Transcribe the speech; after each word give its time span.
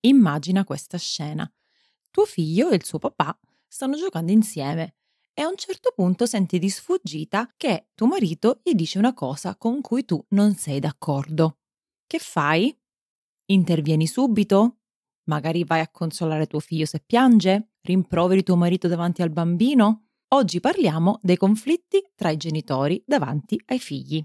Immagina 0.00 0.64
questa 0.64 0.98
scena. 0.98 1.50
Tuo 2.10 2.24
figlio 2.24 2.70
e 2.70 2.76
il 2.76 2.84
suo 2.84 2.98
papà 2.98 3.38
stanno 3.66 3.96
giocando 3.96 4.32
insieme 4.32 4.94
e 5.32 5.42
a 5.42 5.48
un 5.48 5.56
certo 5.56 5.92
punto 5.94 6.26
senti 6.26 6.58
di 6.58 6.68
sfuggita 6.68 7.52
che 7.56 7.88
tuo 7.94 8.06
marito 8.06 8.60
gli 8.62 8.74
dice 8.74 8.98
una 8.98 9.14
cosa 9.14 9.56
con 9.56 9.80
cui 9.80 10.04
tu 10.04 10.22
non 10.30 10.54
sei 10.54 10.80
d'accordo. 10.80 11.58
Che 12.06 12.18
fai? 12.18 12.76
Intervieni 13.46 14.06
subito? 14.06 14.78
Magari 15.24 15.64
vai 15.64 15.80
a 15.80 15.88
consolare 15.88 16.46
tuo 16.46 16.60
figlio 16.60 16.86
se 16.86 17.00
piange? 17.00 17.74
Rimproveri 17.82 18.42
tuo 18.42 18.56
marito 18.56 18.88
davanti 18.88 19.22
al 19.22 19.30
bambino? 19.30 20.08
Oggi 20.32 20.60
parliamo 20.60 21.18
dei 21.22 21.36
conflitti 21.36 22.02
tra 22.14 22.30
i 22.30 22.36
genitori 22.36 23.02
davanti 23.06 23.60
ai 23.66 23.78
figli. 23.78 24.24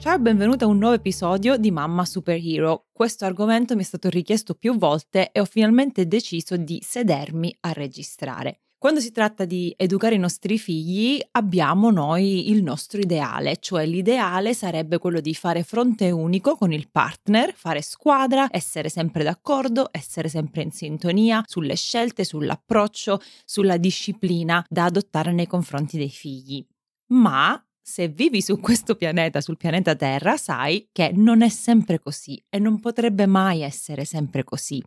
Ciao 0.00 0.14
e 0.14 0.18
benvenuta 0.18 0.64
a 0.64 0.68
un 0.68 0.78
nuovo 0.78 0.94
episodio 0.94 1.58
di 1.58 1.70
Mamma 1.70 2.06
Superhero. 2.06 2.86
Questo 2.90 3.26
argomento 3.26 3.76
mi 3.76 3.82
è 3.82 3.84
stato 3.84 4.08
richiesto 4.08 4.54
più 4.54 4.78
volte 4.78 5.30
e 5.30 5.40
ho 5.40 5.44
finalmente 5.44 6.08
deciso 6.08 6.56
di 6.56 6.80
sedermi 6.82 7.54
a 7.60 7.72
registrare. 7.72 8.62
Quando 8.78 8.98
si 8.98 9.12
tratta 9.12 9.44
di 9.44 9.74
educare 9.76 10.14
i 10.14 10.18
nostri 10.18 10.58
figli 10.58 11.20
abbiamo 11.32 11.90
noi 11.90 12.48
il 12.50 12.62
nostro 12.62 12.98
ideale, 12.98 13.58
cioè 13.60 13.84
l'ideale 13.84 14.54
sarebbe 14.54 14.96
quello 14.96 15.20
di 15.20 15.34
fare 15.34 15.64
fronte 15.64 16.10
unico 16.10 16.56
con 16.56 16.72
il 16.72 16.88
partner, 16.90 17.52
fare 17.52 17.82
squadra, 17.82 18.48
essere 18.50 18.88
sempre 18.88 19.22
d'accordo, 19.22 19.90
essere 19.92 20.30
sempre 20.30 20.62
in 20.62 20.70
sintonia 20.70 21.42
sulle 21.46 21.76
scelte, 21.76 22.24
sull'approccio, 22.24 23.20
sulla 23.44 23.76
disciplina 23.76 24.64
da 24.66 24.84
adottare 24.84 25.30
nei 25.32 25.46
confronti 25.46 25.98
dei 25.98 26.08
figli. 26.08 26.66
Ma 27.08 27.62
se 27.90 28.06
vivi 28.06 28.40
su 28.40 28.60
questo 28.60 28.94
pianeta, 28.94 29.40
sul 29.40 29.56
pianeta 29.56 29.96
Terra, 29.96 30.36
sai 30.36 30.88
che 30.92 31.10
non 31.12 31.42
è 31.42 31.48
sempre 31.48 31.98
così 31.98 32.40
e 32.48 32.60
non 32.60 32.78
potrebbe 32.78 33.26
mai 33.26 33.62
essere 33.62 34.04
sempre 34.04 34.44
così. 34.44 34.80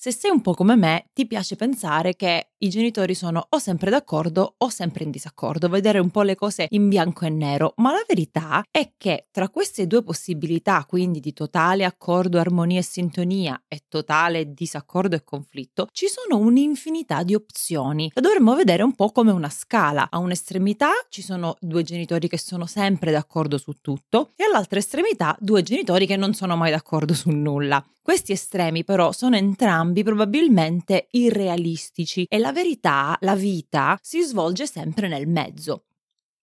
Se 0.00 0.12
sei 0.12 0.30
un 0.30 0.42
po' 0.42 0.54
come 0.54 0.76
me, 0.76 1.06
ti 1.12 1.26
piace 1.26 1.56
pensare 1.56 2.14
che 2.14 2.50
i 2.58 2.68
genitori 2.68 3.16
sono 3.16 3.44
o 3.48 3.58
sempre 3.58 3.90
d'accordo 3.90 4.54
o 4.56 4.68
sempre 4.68 5.02
in 5.02 5.10
disaccordo, 5.10 5.68
vedere 5.68 5.98
un 5.98 6.10
po' 6.10 6.22
le 6.22 6.36
cose 6.36 6.68
in 6.70 6.88
bianco 6.88 7.24
e 7.24 7.30
nero, 7.30 7.72
ma 7.78 7.90
la 7.90 8.04
verità 8.06 8.62
è 8.70 8.92
che 8.96 9.26
tra 9.32 9.48
queste 9.48 9.88
due 9.88 10.04
possibilità, 10.04 10.84
quindi 10.86 11.18
di 11.18 11.32
totale 11.32 11.84
accordo, 11.84 12.38
armonia 12.38 12.78
e 12.78 12.84
sintonia 12.84 13.60
e 13.66 13.86
totale 13.88 14.54
disaccordo 14.54 15.16
e 15.16 15.24
conflitto, 15.24 15.88
ci 15.90 16.06
sono 16.06 16.40
un'infinità 16.40 17.24
di 17.24 17.34
opzioni. 17.34 18.08
La 18.14 18.20
dovremmo 18.20 18.54
vedere 18.54 18.84
un 18.84 18.94
po' 18.94 19.10
come 19.10 19.32
una 19.32 19.50
scala. 19.50 20.06
A 20.12 20.18
un'estremità 20.18 20.90
ci 21.08 21.22
sono 21.22 21.56
due 21.58 21.82
genitori 21.82 22.28
che 22.28 22.38
sono 22.38 22.66
sempre 22.66 23.10
d'accordo 23.10 23.58
su 23.58 23.72
tutto 23.80 24.30
e 24.36 24.44
all'altra 24.44 24.78
estremità 24.78 25.36
due 25.40 25.62
genitori 25.62 26.06
che 26.06 26.16
non 26.16 26.34
sono 26.34 26.54
mai 26.54 26.70
d'accordo 26.70 27.14
su 27.14 27.30
nulla. 27.30 27.84
Questi 28.08 28.32
estremi 28.32 28.84
però 28.84 29.12
sono 29.12 29.36
entrambi 29.36 30.02
probabilmente 30.02 31.08
irrealistici 31.10 32.24
e 32.26 32.38
la 32.38 32.52
verità, 32.52 33.14
la 33.20 33.34
vita, 33.34 33.98
si 34.00 34.22
svolge 34.22 34.66
sempre 34.66 35.08
nel 35.08 35.26
mezzo. 35.26 35.87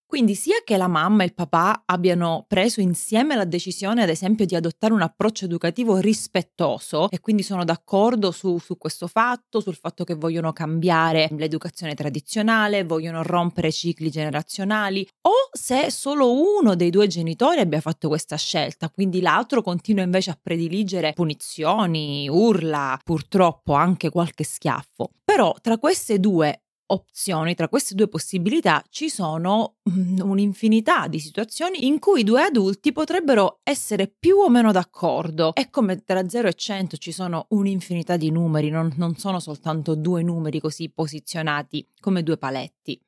Quindi 0.06 0.36
sia 0.36 0.58
che 0.64 0.76
la 0.76 0.86
mamma 0.86 1.24
e 1.24 1.26
il 1.26 1.34
papà 1.34 1.82
abbiano 1.84 2.44
preso 2.46 2.80
insieme 2.80 3.34
la 3.34 3.44
decisione, 3.44 4.04
ad 4.04 4.08
esempio, 4.08 4.46
di 4.46 4.54
adottare 4.54 4.92
un 4.92 5.02
approccio 5.02 5.46
educativo 5.46 5.98
rispettoso 5.98 7.10
e 7.10 7.18
quindi 7.18 7.42
sono 7.42 7.64
d'accordo 7.64 8.30
su, 8.30 8.58
su, 8.58 8.78
questo 8.78 9.08
fatto, 9.08 9.60
sul 9.60 9.74
fatto 9.74 10.04
che 10.04 10.14
vogliono 10.14 10.52
cambiare 10.52 11.28
l'educazione 11.32 11.94
tradizionale, 11.94 12.84
vogliono 12.84 13.24
rompere 13.24 13.72
cicli 13.72 14.08
generazionali, 14.08 15.06
o 15.22 15.32
se 15.50 15.90
solo 15.90 16.32
uno 16.32 16.76
dei 16.76 16.90
due 16.90 17.08
genitori 17.08 17.58
abbia 17.58 17.80
fatto 17.80 18.06
questa 18.06 18.36
scelta, 18.36 18.90
quindi 18.90 19.20
l'altro 19.20 19.60
continua 19.60 20.04
invece 20.04 20.30
a 20.30 20.38
prediligere 20.40 21.14
punizioni, 21.14 22.28
urla, 22.28 22.96
purtroppo 23.02 23.72
anche 23.72 24.10
qualche 24.10 24.44
schiaffo. 24.44 25.10
Però 25.24 25.52
tra 25.60 25.78
queste 25.78 26.20
due 26.20 26.65
opzioni, 26.86 27.54
tra 27.54 27.68
queste 27.68 27.94
due 27.94 28.08
possibilità 28.08 28.82
ci 28.88 29.08
sono 29.08 29.76
mm, 29.90 30.20
un'infinità 30.20 31.08
di 31.08 31.18
situazioni 31.18 31.86
in 31.86 31.98
cui 31.98 32.24
due 32.24 32.42
adulti 32.42 32.92
potrebbero 32.92 33.60
essere 33.62 34.08
più 34.08 34.36
o 34.36 34.48
meno 34.48 34.72
d'accordo. 34.72 35.54
È 35.54 35.70
come 35.70 36.02
tra 36.04 36.28
0 36.28 36.48
e 36.48 36.54
100 36.54 36.96
ci 36.96 37.12
sono 37.12 37.46
un'infinità 37.50 38.16
di 38.16 38.30
numeri, 38.30 38.70
non, 38.70 38.92
non 38.96 39.16
sono 39.16 39.40
soltanto 39.40 39.94
due 39.94 40.22
numeri 40.22 40.60
così 40.60 40.90
posizionati 40.90 41.86
come 42.00 42.22
due 42.22 42.36
paletti. 42.36 43.00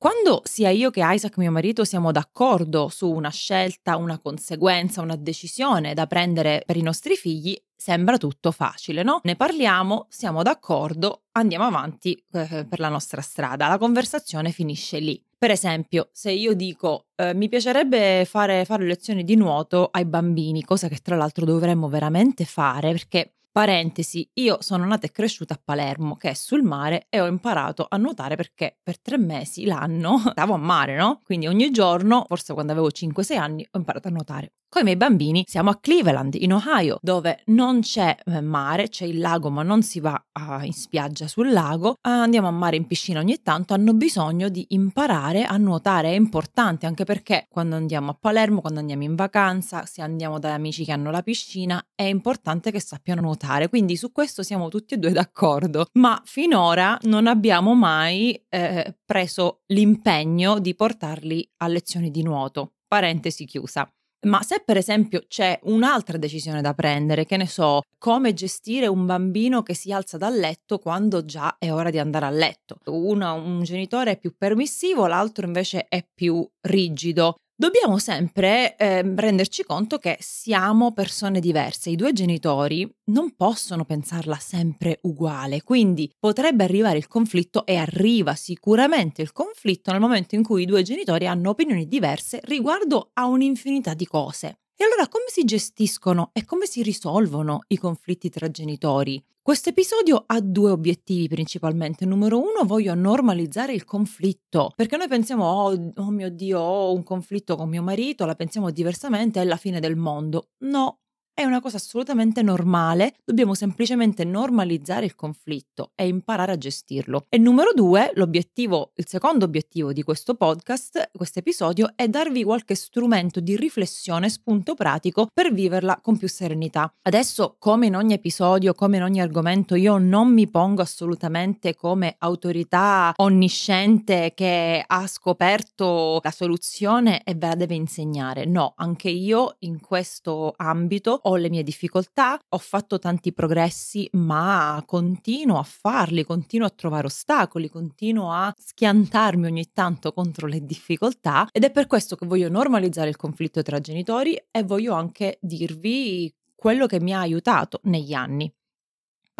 Quando 0.00 0.40
sia 0.44 0.70
io 0.70 0.88
che 0.88 1.02
Isaac, 1.04 1.36
mio 1.36 1.50
marito, 1.50 1.84
siamo 1.84 2.10
d'accordo 2.10 2.88
su 2.88 3.10
una 3.10 3.28
scelta, 3.28 3.98
una 3.98 4.18
conseguenza, 4.18 5.02
una 5.02 5.14
decisione 5.14 5.92
da 5.92 6.06
prendere 6.06 6.62
per 6.64 6.78
i 6.78 6.80
nostri 6.80 7.16
figli, 7.16 7.54
sembra 7.76 8.16
tutto 8.16 8.50
facile, 8.50 9.02
no? 9.02 9.20
Ne 9.24 9.36
parliamo, 9.36 10.06
siamo 10.08 10.42
d'accordo, 10.42 11.24
andiamo 11.32 11.66
avanti 11.66 12.14
eh, 12.32 12.64
per 12.66 12.80
la 12.80 12.88
nostra 12.88 13.20
strada, 13.20 13.68
la 13.68 13.76
conversazione 13.76 14.52
finisce 14.52 15.00
lì. 15.00 15.22
Per 15.36 15.50
esempio, 15.50 16.08
se 16.12 16.30
io 16.30 16.54
dico 16.54 17.08
eh, 17.16 17.34
mi 17.34 17.50
piacerebbe 17.50 18.24
fare, 18.24 18.64
fare 18.64 18.86
lezioni 18.86 19.22
di 19.22 19.36
nuoto 19.36 19.90
ai 19.92 20.06
bambini, 20.06 20.64
cosa 20.64 20.88
che 20.88 20.96
tra 21.02 21.16
l'altro 21.16 21.44
dovremmo 21.44 21.90
veramente 21.90 22.46
fare 22.46 22.90
perché 22.92 23.34
Parentesi, 23.52 24.28
io 24.34 24.58
sono 24.60 24.84
nata 24.86 25.06
e 25.06 25.10
cresciuta 25.12 25.54
a 25.54 25.60
Palermo, 25.62 26.16
che 26.16 26.30
è 26.30 26.34
sul 26.34 26.62
mare, 26.64 27.06
e 27.08 27.20
ho 27.20 27.26
imparato 27.26 27.86
a 27.88 27.96
nuotare 27.96 28.34
perché 28.36 28.78
per 28.82 29.00
tre 29.00 29.18
mesi 29.18 29.64
l'anno 29.64 30.18
stavo 30.30 30.54
a 30.54 30.56
mare, 30.56 30.96
no? 30.96 31.20
Quindi 31.24 31.46
ogni 31.46 31.70
giorno, 31.70 32.24
forse 32.28 32.52
quando 32.54 32.72
avevo 32.72 32.90
5-6 32.90 33.36
anni, 33.38 33.66
ho 33.70 33.78
imparato 33.78 34.08
a 34.08 34.10
nuotare. 34.12 34.52
Con 34.72 34.82
i 34.82 34.84
miei 34.84 34.96
bambini 34.96 35.42
siamo 35.48 35.70
a 35.70 35.80
Cleveland, 35.80 36.36
in 36.36 36.52
Ohio, 36.52 37.00
dove 37.02 37.42
non 37.46 37.80
c'è 37.80 38.16
eh, 38.24 38.40
mare, 38.40 38.88
c'è 38.88 39.04
il 39.04 39.18
lago, 39.18 39.50
ma 39.50 39.64
non 39.64 39.82
si 39.82 39.98
va 39.98 40.12
uh, 40.12 40.64
in 40.64 40.72
spiaggia 40.72 41.26
sul 41.26 41.50
lago. 41.50 41.96
Andiamo 42.02 42.46
a 42.46 42.52
mare 42.52 42.76
in 42.76 42.86
piscina 42.86 43.18
ogni 43.18 43.42
tanto, 43.42 43.74
hanno 43.74 43.94
bisogno 43.94 44.48
di 44.48 44.66
imparare 44.68 45.42
a 45.42 45.56
nuotare. 45.56 46.12
È 46.12 46.14
importante 46.14 46.86
anche 46.86 47.02
perché 47.02 47.46
quando 47.48 47.74
andiamo 47.74 48.12
a 48.12 48.14
Palermo, 48.14 48.60
quando 48.60 48.78
andiamo 48.78 49.02
in 49.02 49.16
vacanza, 49.16 49.86
se 49.86 50.02
andiamo 50.02 50.38
da 50.38 50.54
amici 50.54 50.84
che 50.84 50.92
hanno 50.92 51.10
la 51.10 51.22
piscina, 51.24 51.84
è 51.92 52.04
importante 52.04 52.70
che 52.70 52.80
sappiano 52.80 53.22
nuotare. 53.22 53.68
Quindi 53.68 53.96
su 53.96 54.12
questo 54.12 54.44
siamo 54.44 54.68
tutti 54.68 54.94
e 54.94 54.98
due 54.98 55.10
d'accordo. 55.10 55.86
Ma 55.94 56.22
finora 56.24 56.96
non 57.02 57.26
abbiamo 57.26 57.74
mai 57.74 58.40
eh, 58.48 58.96
preso 59.04 59.62
l'impegno 59.66 60.60
di 60.60 60.76
portarli 60.76 61.50
a 61.56 61.66
lezioni 61.66 62.12
di 62.12 62.22
nuoto. 62.22 62.74
Parentesi 62.86 63.46
chiusa. 63.46 63.92
Ma 64.26 64.42
se 64.42 64.62
per 64.62 64.76
esempio 64.76 65.24
c'è 65.26 65.58
un'altra 65.62 66.18
decisione 66.18 66.60
da 66.60 66.74
prendere, 66.74 67.24
che 67.24 67.38
ne 67.38 67.46
so, 67.46 67.80
come 67.96 68.34
gestire 68.34 68.86
un 68.86 69.06
bambino 69.06 69.62
che 69.62 69.72
si 69.72 69.92
alza 69.92 70.18
dal 70.18 70.34
letto 70.34 70.78
quando 70.78 71.24
già 71.24 71.56
è 71.58 71.72
ora 71.72 71.88
di 71.88 71.98
andare 71.98 72.26
a 72.26 72.30
letto. 72.30 72.78
Uno, 72.86 73.34
un 73.34 73.62
genitore 73.62 74.12
è 74.12 74.18
più 74.18 74.34
permissivo, 74.36 75.06
l'altro 75.06 75.46
invece 75.46 75.86
è 75.88 76.06
più 76.14 76.46
rigido 76.60 77.36
dobbiamo 77.60 77.98
sempre 77.98 78.74
eh, 78.76 79.02
renderci 79.02 79.64
conto 79.64 79.98
che 79.98 80.16
siamo 80.18 80.92
persone 80.92 81.40
diverse. 81.40 81.90
I 81.90 81.94
due 81.94 82.14
genitori 82.14 82.90
non 83.10 83.34
possono 83.36 83.84
pensarla 83.84 84.36
sempre 84.36 84.98
uguale, 85.02 85.62
quindi 85.62 86.10
potrebbe 86.18 86.64
arrivare 86.64 86.96
il 86.96 87.06
conflitto 87.06 87.66
e 87.66 87.76
arriva 87.76 88.34
sicuramente 88.34 89.20
il 89.20 89.32
conflitto 89.32 89.90
nel 89.90 90.00
momento 90.00 90.36
in 90.36 90.42
cui 90.42 90.62
i 90.62 90.66
due 90.66 90.82
genitori 90.82 91.26
hanno 91.26 91.50
opinioni 91.50 91.86
diverse 91.86 92.40
riguardo 92.44 93.10
a 93.12 93.26
un'infinità 93.26 93.92
di 93.92 94.06
cose. 94.06 94.60
E 94.80 94.84
allora 94.84 95.08
come 95.08 95.26
si 95.26 95.44
gestiscono 95.44 96.30
e 96.32 96.46
come 96.46 96.64
si 96.64 96.82
risolvono 96.82 97.64
i 97.66 97.76
conflitti 97.76 98.30
tra 98.30 98.50
genitori? 98.50 99.22
Questo 99.42 99.68
episodio 99.68 100.24
ha 100.24 100.40
due 100.40 100.70
obiettivi 100.70 101.28
principalmente. 101.28 102.06
Numero 102.06 102.38
uno, 102.38 102.64
voglio 102.64 102.94
normalizzare 102.94 103.74
il 103.74 103.84
conflitto, 103.84 104.72
perché 104.74 104.96
noi 104.96 105.06
pensiamo, 105.06 105.44
oh, 105.44 105.92
oh 105.96 106.10
mio 106.10 106.30
Dio, 106.30 106.60
ho 106.60 106.94
un 106.94 107.02
conflitto 107.02 107.56
con 107.56 107.68
mio 107.68 107.82
marito, 107.82 108.24
la 108.24 108.34
pensiamo 108.34 108.70
diversamente, 108.70 109.38
è 109.38 109.44
la 109.44 109.58
fine 109.58 109.80
del 109.80 109.96
mondo. 109.96 110.52
No, 110.60 111.00
è 111.40 111.44
una 111.44 111.62
cosa 111.62 111.78
assolutamente 111.78 112.42
normale, 112.42 113.14
dobbiamo 113.24 113.54
semplicemente 113.54 114.24
normalizzare 114.24 115.06
il 115.06 115.14
conflitto 115.14 115.92
e 115.94 116.06
imparare 116.06 116.52
a 116.52 116.58
gestirlo. 116.58 117.24
E 117.30 117.38
numero 117.38 117.72
due, 117.72 118.10
l'obiettivo, 118.14 118.92
il 118.96 119.06
secondo 119.08 119.46
obiettivo 119.46 119.94
di 119.94 120.02
questo 120.02 120.34
podcast, 120.34 121.08
questo 121.14 121.38
episodio, 121.38 121.92
è 121.96 122.08
darvi 122.08 122.44
qualche 122.44 122.74
strumento 122.74 123.40
di 123.40 123.56
riflessione, 123.56 124.28
spunto 124.28 124.74
pratico 124.74 125.28
per 125.32 125.50
viverla 125.50 126.00
con 126.02 126.18
più 126.18 126.28
serenità. 126.28 126.92
Adesso, 127.00 127.56
come 127.58 127.86
in 127.86 127.96
ogni 127.96 128.12
episodio, 128.12 128.74
come 128.74 128.98
in 128.98 129.02
ogni 129.02 129.22
argomento, 129.22 129.76
io 129.76 129.96
non 129.96 130.34
mi 130.34 130.46
pongo 130.46 130.82
assolutamente 130.82 131.74
come 131.74 132.16
autorità 132.18 133.14
onnisciente 133.16 134.32
che 134.34 134.84
ha 134.86 135.06
scoperto 135.06 136.20
la 136.22 136.30
soluzione 136.32 137.22
e 137.22 137.34
ve 137.34 137.46
la 137.46 137.54
deve 137.54 137.76
insegnare. 137.76 138.44
No, 138.44 138.74
anche 138.76 139.08
io 139.08 139.56
in 139.60 139.80
questo 139.80 140.52
ambito 140.58 141.18
ho 141.29 141.29
le 141.36 141.50
mie 141.50 141.62
difficoltà, 141.62 142.38
ho 142.48 142.58
fatto 142.58 142.98
tanti 142.98 143.32
progressi, 143.32 144.08
ma 144.12 144.82
continuo 144.86 145.58
a 145.58 145.62
farli, 145.62 146.24
continuo 146.24 146.66
a 146.66 146.70
trovare 146.70 147.06
ostacoli, 147.06 147.68
continuo 147.68 148.32
a 148.32 148.52
schiantarmi 148.56 149.46
ogni 149.46 149.70
tanto 149.72 150.12
contro 150.12 150.46
le 150.46 150.64
difficoltà 150.64 151.48
ed 151.52 151.64
è 151.64 151.70
per 151.70 151.86
questo 151.86 152.16
che 152.16 152.26
voglio 152.26 152.48
normalizzare 152.48 153.08
il 153.08 153.16
conflitto 153.16 153.62
tra 153.62 153.80
genitori 153.80 154.40
e 154.50 154.62
voglio 154.62 154.94
anche 154.94 155.38
dirvi 155.40 156.32
quello 156.54 156.86
che 156.86 157.00
mi 157.00 157.14
ha 157.14 157.20
aiutato 157.20 157.80
negli 157.84 158.12
anni. 158.12 158.52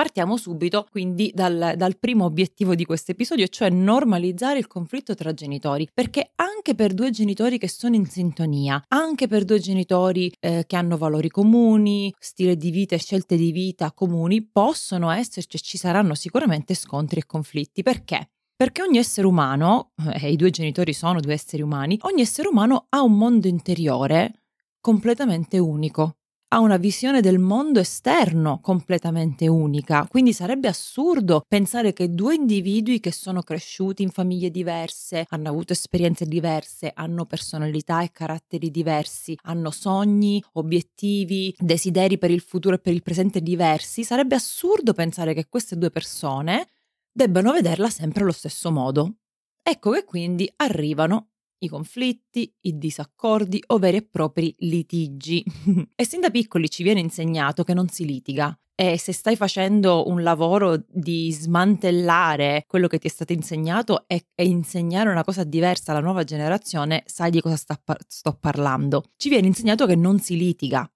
Partiamo 0.00 0.38
subito 0.38 0.86
quindi 0.90 1.30
dal, 1.34 1.74
dal 1.76 1.98
primo 1.98 2.24
obiettivo 2.24 2.74
di 2.74 2.86
questo 2.86 3.10
episodio, 3.10 3.46
cioè 3.48 3.68
normalizzare 3.68 4.58
il 4.58 4.66
conflitto 4.66 5.14
tra 5.14 5.34
genitori, 5.34 5.86
perché 5.92 6.32
anche 6.36 6.74
per 6.74 6.94
due 6.94 7.10
genitori 7.10 7.58
che 7.58 7.68
sono 7.68 7.96
in 7.96 8.06
sintonia, 8.06 8.82
anche 8.88 9.26
per 9.28 9.44
due 9.44 9.58
genitori 9.58 10.32
eh, 10.40 10.64
che 10.66 10.76
hanno 10.76 10.96
valori 10.96 11.28
comuni, 11.28 12.14
stile 12.18 12.56
di 12.56 12.70
vita 12.70 12.94
e 12.94 12.98
scelte 12.98 13.36
di 13.36 13.52
vita 13.52 13.92
comuni, 13.92 14.42
possono 14.42 15.10
esserci 15.10 15.58
e 15.58 15.60
ci 15.60 15.76
saranno 15.76 16.14
sicuramente 16.14 16.72
scontri 16.72 17.20
e 17.20 17.26
conflitti. 17.26 17.82
Perché? 17.82 18.30
Perché 18.56 18.80
ogni 18.80 18.96
essere 18.96 19.26
umano, 19.26 19.92
e 20.14 20.28
eh, 20.28 20.32
i 20.32 20.36
due 20.36 20.48
genitori 20.48 20.94
sono 20.94 21.20
due 21.20 21.34
esseri 21.34 21.60
umani, 21.60 21.98
ogni 22.04 22.22
essere 22.22 22.48
umano 22.48 22.86
ha 22.88 23.02
un 23.02 23.18
mondo 23.18 23.48
interiore 23.48 24.44
completamente 24.80 25.58
unico 25.58 26.19
ha 26.52 26.58
una 26.58 26.78
visione 26.78 27.20
del 27.20 27.38
mondo 27.38 27.78
esterno 27.78 28.58
completamente 28.60 29.46
unica, 29.46 30.04
quindi 30.08 30.32
sarebbe 30.32 30.66
assurdo 30.66 31.44
pensare 31.46 31.92
che 31.92 32.12
due 32.12 32.34
individui 32.34 32.98
che 32.98 33.12
sono 33.12 33.42
cresciuti 33.42 34.02
in 34.02 34.10
famiglie 34.10 34.50
diverse, 34.50 35.26
hanno 35.28 35.48
avuto 35.48 35.72
esperienze 35.72 36.26
diverse, 36.26 36.90
hanno 36.92 37.24
personalità 37.24 38.02
e 38.02 38.10
caratteri 38.10 38.72
diversi, 38.72 39.38
hanno 39.42 39.70
sogni, 39.70 40.42
obiettivi, 40.54 41.54
desideri 41.56 42.18
per 42.18 42.32
il 42.32 42.40
futuro 42.40 42.74
e 42.74 42.80
per 42.80 42.94
il 42.94 43.02
presente 43.02 43.40
diversi, 43.40 44.02
sarebbe 44.02 44.34
assurdo 44.34 44.92
pensare 44.92 45.34
che 45.34 45.46
queste 45.48 45.76
due 45.76 45.90
persone 45.90 46.66
debbano 47.12 47.52
vederla 47.52 47.88
sempre 47.90 48.22
allo 48.22 48.32
stesso 48.32 48.72
modo. 48.72 49.18
Ecco 49.62 49.92
che 49.92 50.04
quindi 50.04 50.52
arrivano 50.56 51.28
i 51.60 51.68
conflitti, 51.68 52.52
i 52.62 52.78
disaccordi 52.78 53.62
o 53.68 53.78
veri 53.78 53.98
e 53.98 54.02
propri 54.02 54.54
litigi. 54.58 55.44
e 55.94 56.04
sin 56.04 56.20
da 56.20 56.30
piccoli 56.30 56.68
ci 56.68 56.82
viene 56.82 57.00
insegnato 57.00 57.64
che 57.64 57.74
non 57.74 57.88
si 57.88 58.04
litiga. 58.04 58.56
E 58.74 58.98
se 58.98 59.12
stai 59.12 59.36
facendo 59.36 60.08
un 60.08 60.22
lavoro 60.22 60.82
di 60.88 61.30
smantellare 61.30 62.64
quello 62.66 62.86
che 62.86 62.98
ti 62.98 63.08
è 63.08 63.10
stato 63.10 63.34
insegnato 63.34 64.04
e, 64.06 64.28
e 64.34 64.46
insegnare 64.46 65.10
una 65.10 65.22
cosa 65.22 65.44
diversa 65.44 65.90
alla 65.90 66.00
nuova 66.00 66.24
generazione, 66.24 67.02
sai 67.04 67.30
di 67.30 67.42
cosa 67.42 67.56
sta, 67.56 67.78
sto 68.08 68.32
parlando. 68.40 69.04
Ci 69.16 69.28
viene 69.28 69.48
insegnato 69.48 69.84
che 69.84 69.96
non 69.96 70.18
si 70.18 70.34
litiga. 70.34 70.90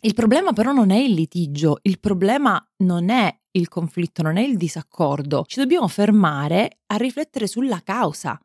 Il 0.00 0.14
problema 0.14 0.52
però 0.52 0.72
non 0.72 0.90
è 0.90 0.98
il 0.98 1.12
litigio, 1.12 1.78
il 1.82 2.00
problema 2.00 2.60
non 2.78 3.10
è 3.10 3.32
il 3.52 3.68
conflitto, 3.68 4.22
non 4.22 4.36
è 4.36 4.42
il 4.42 4.56
disaccordo. 4.56 5.44
Ci 5.46 5.60
dobbiamo 5.60 5.86
fermare 5.86 6.80
a 6.86 6.96
riflettere 6.96 7.46
sulla 7.46 7.80
causa 7.84 8.40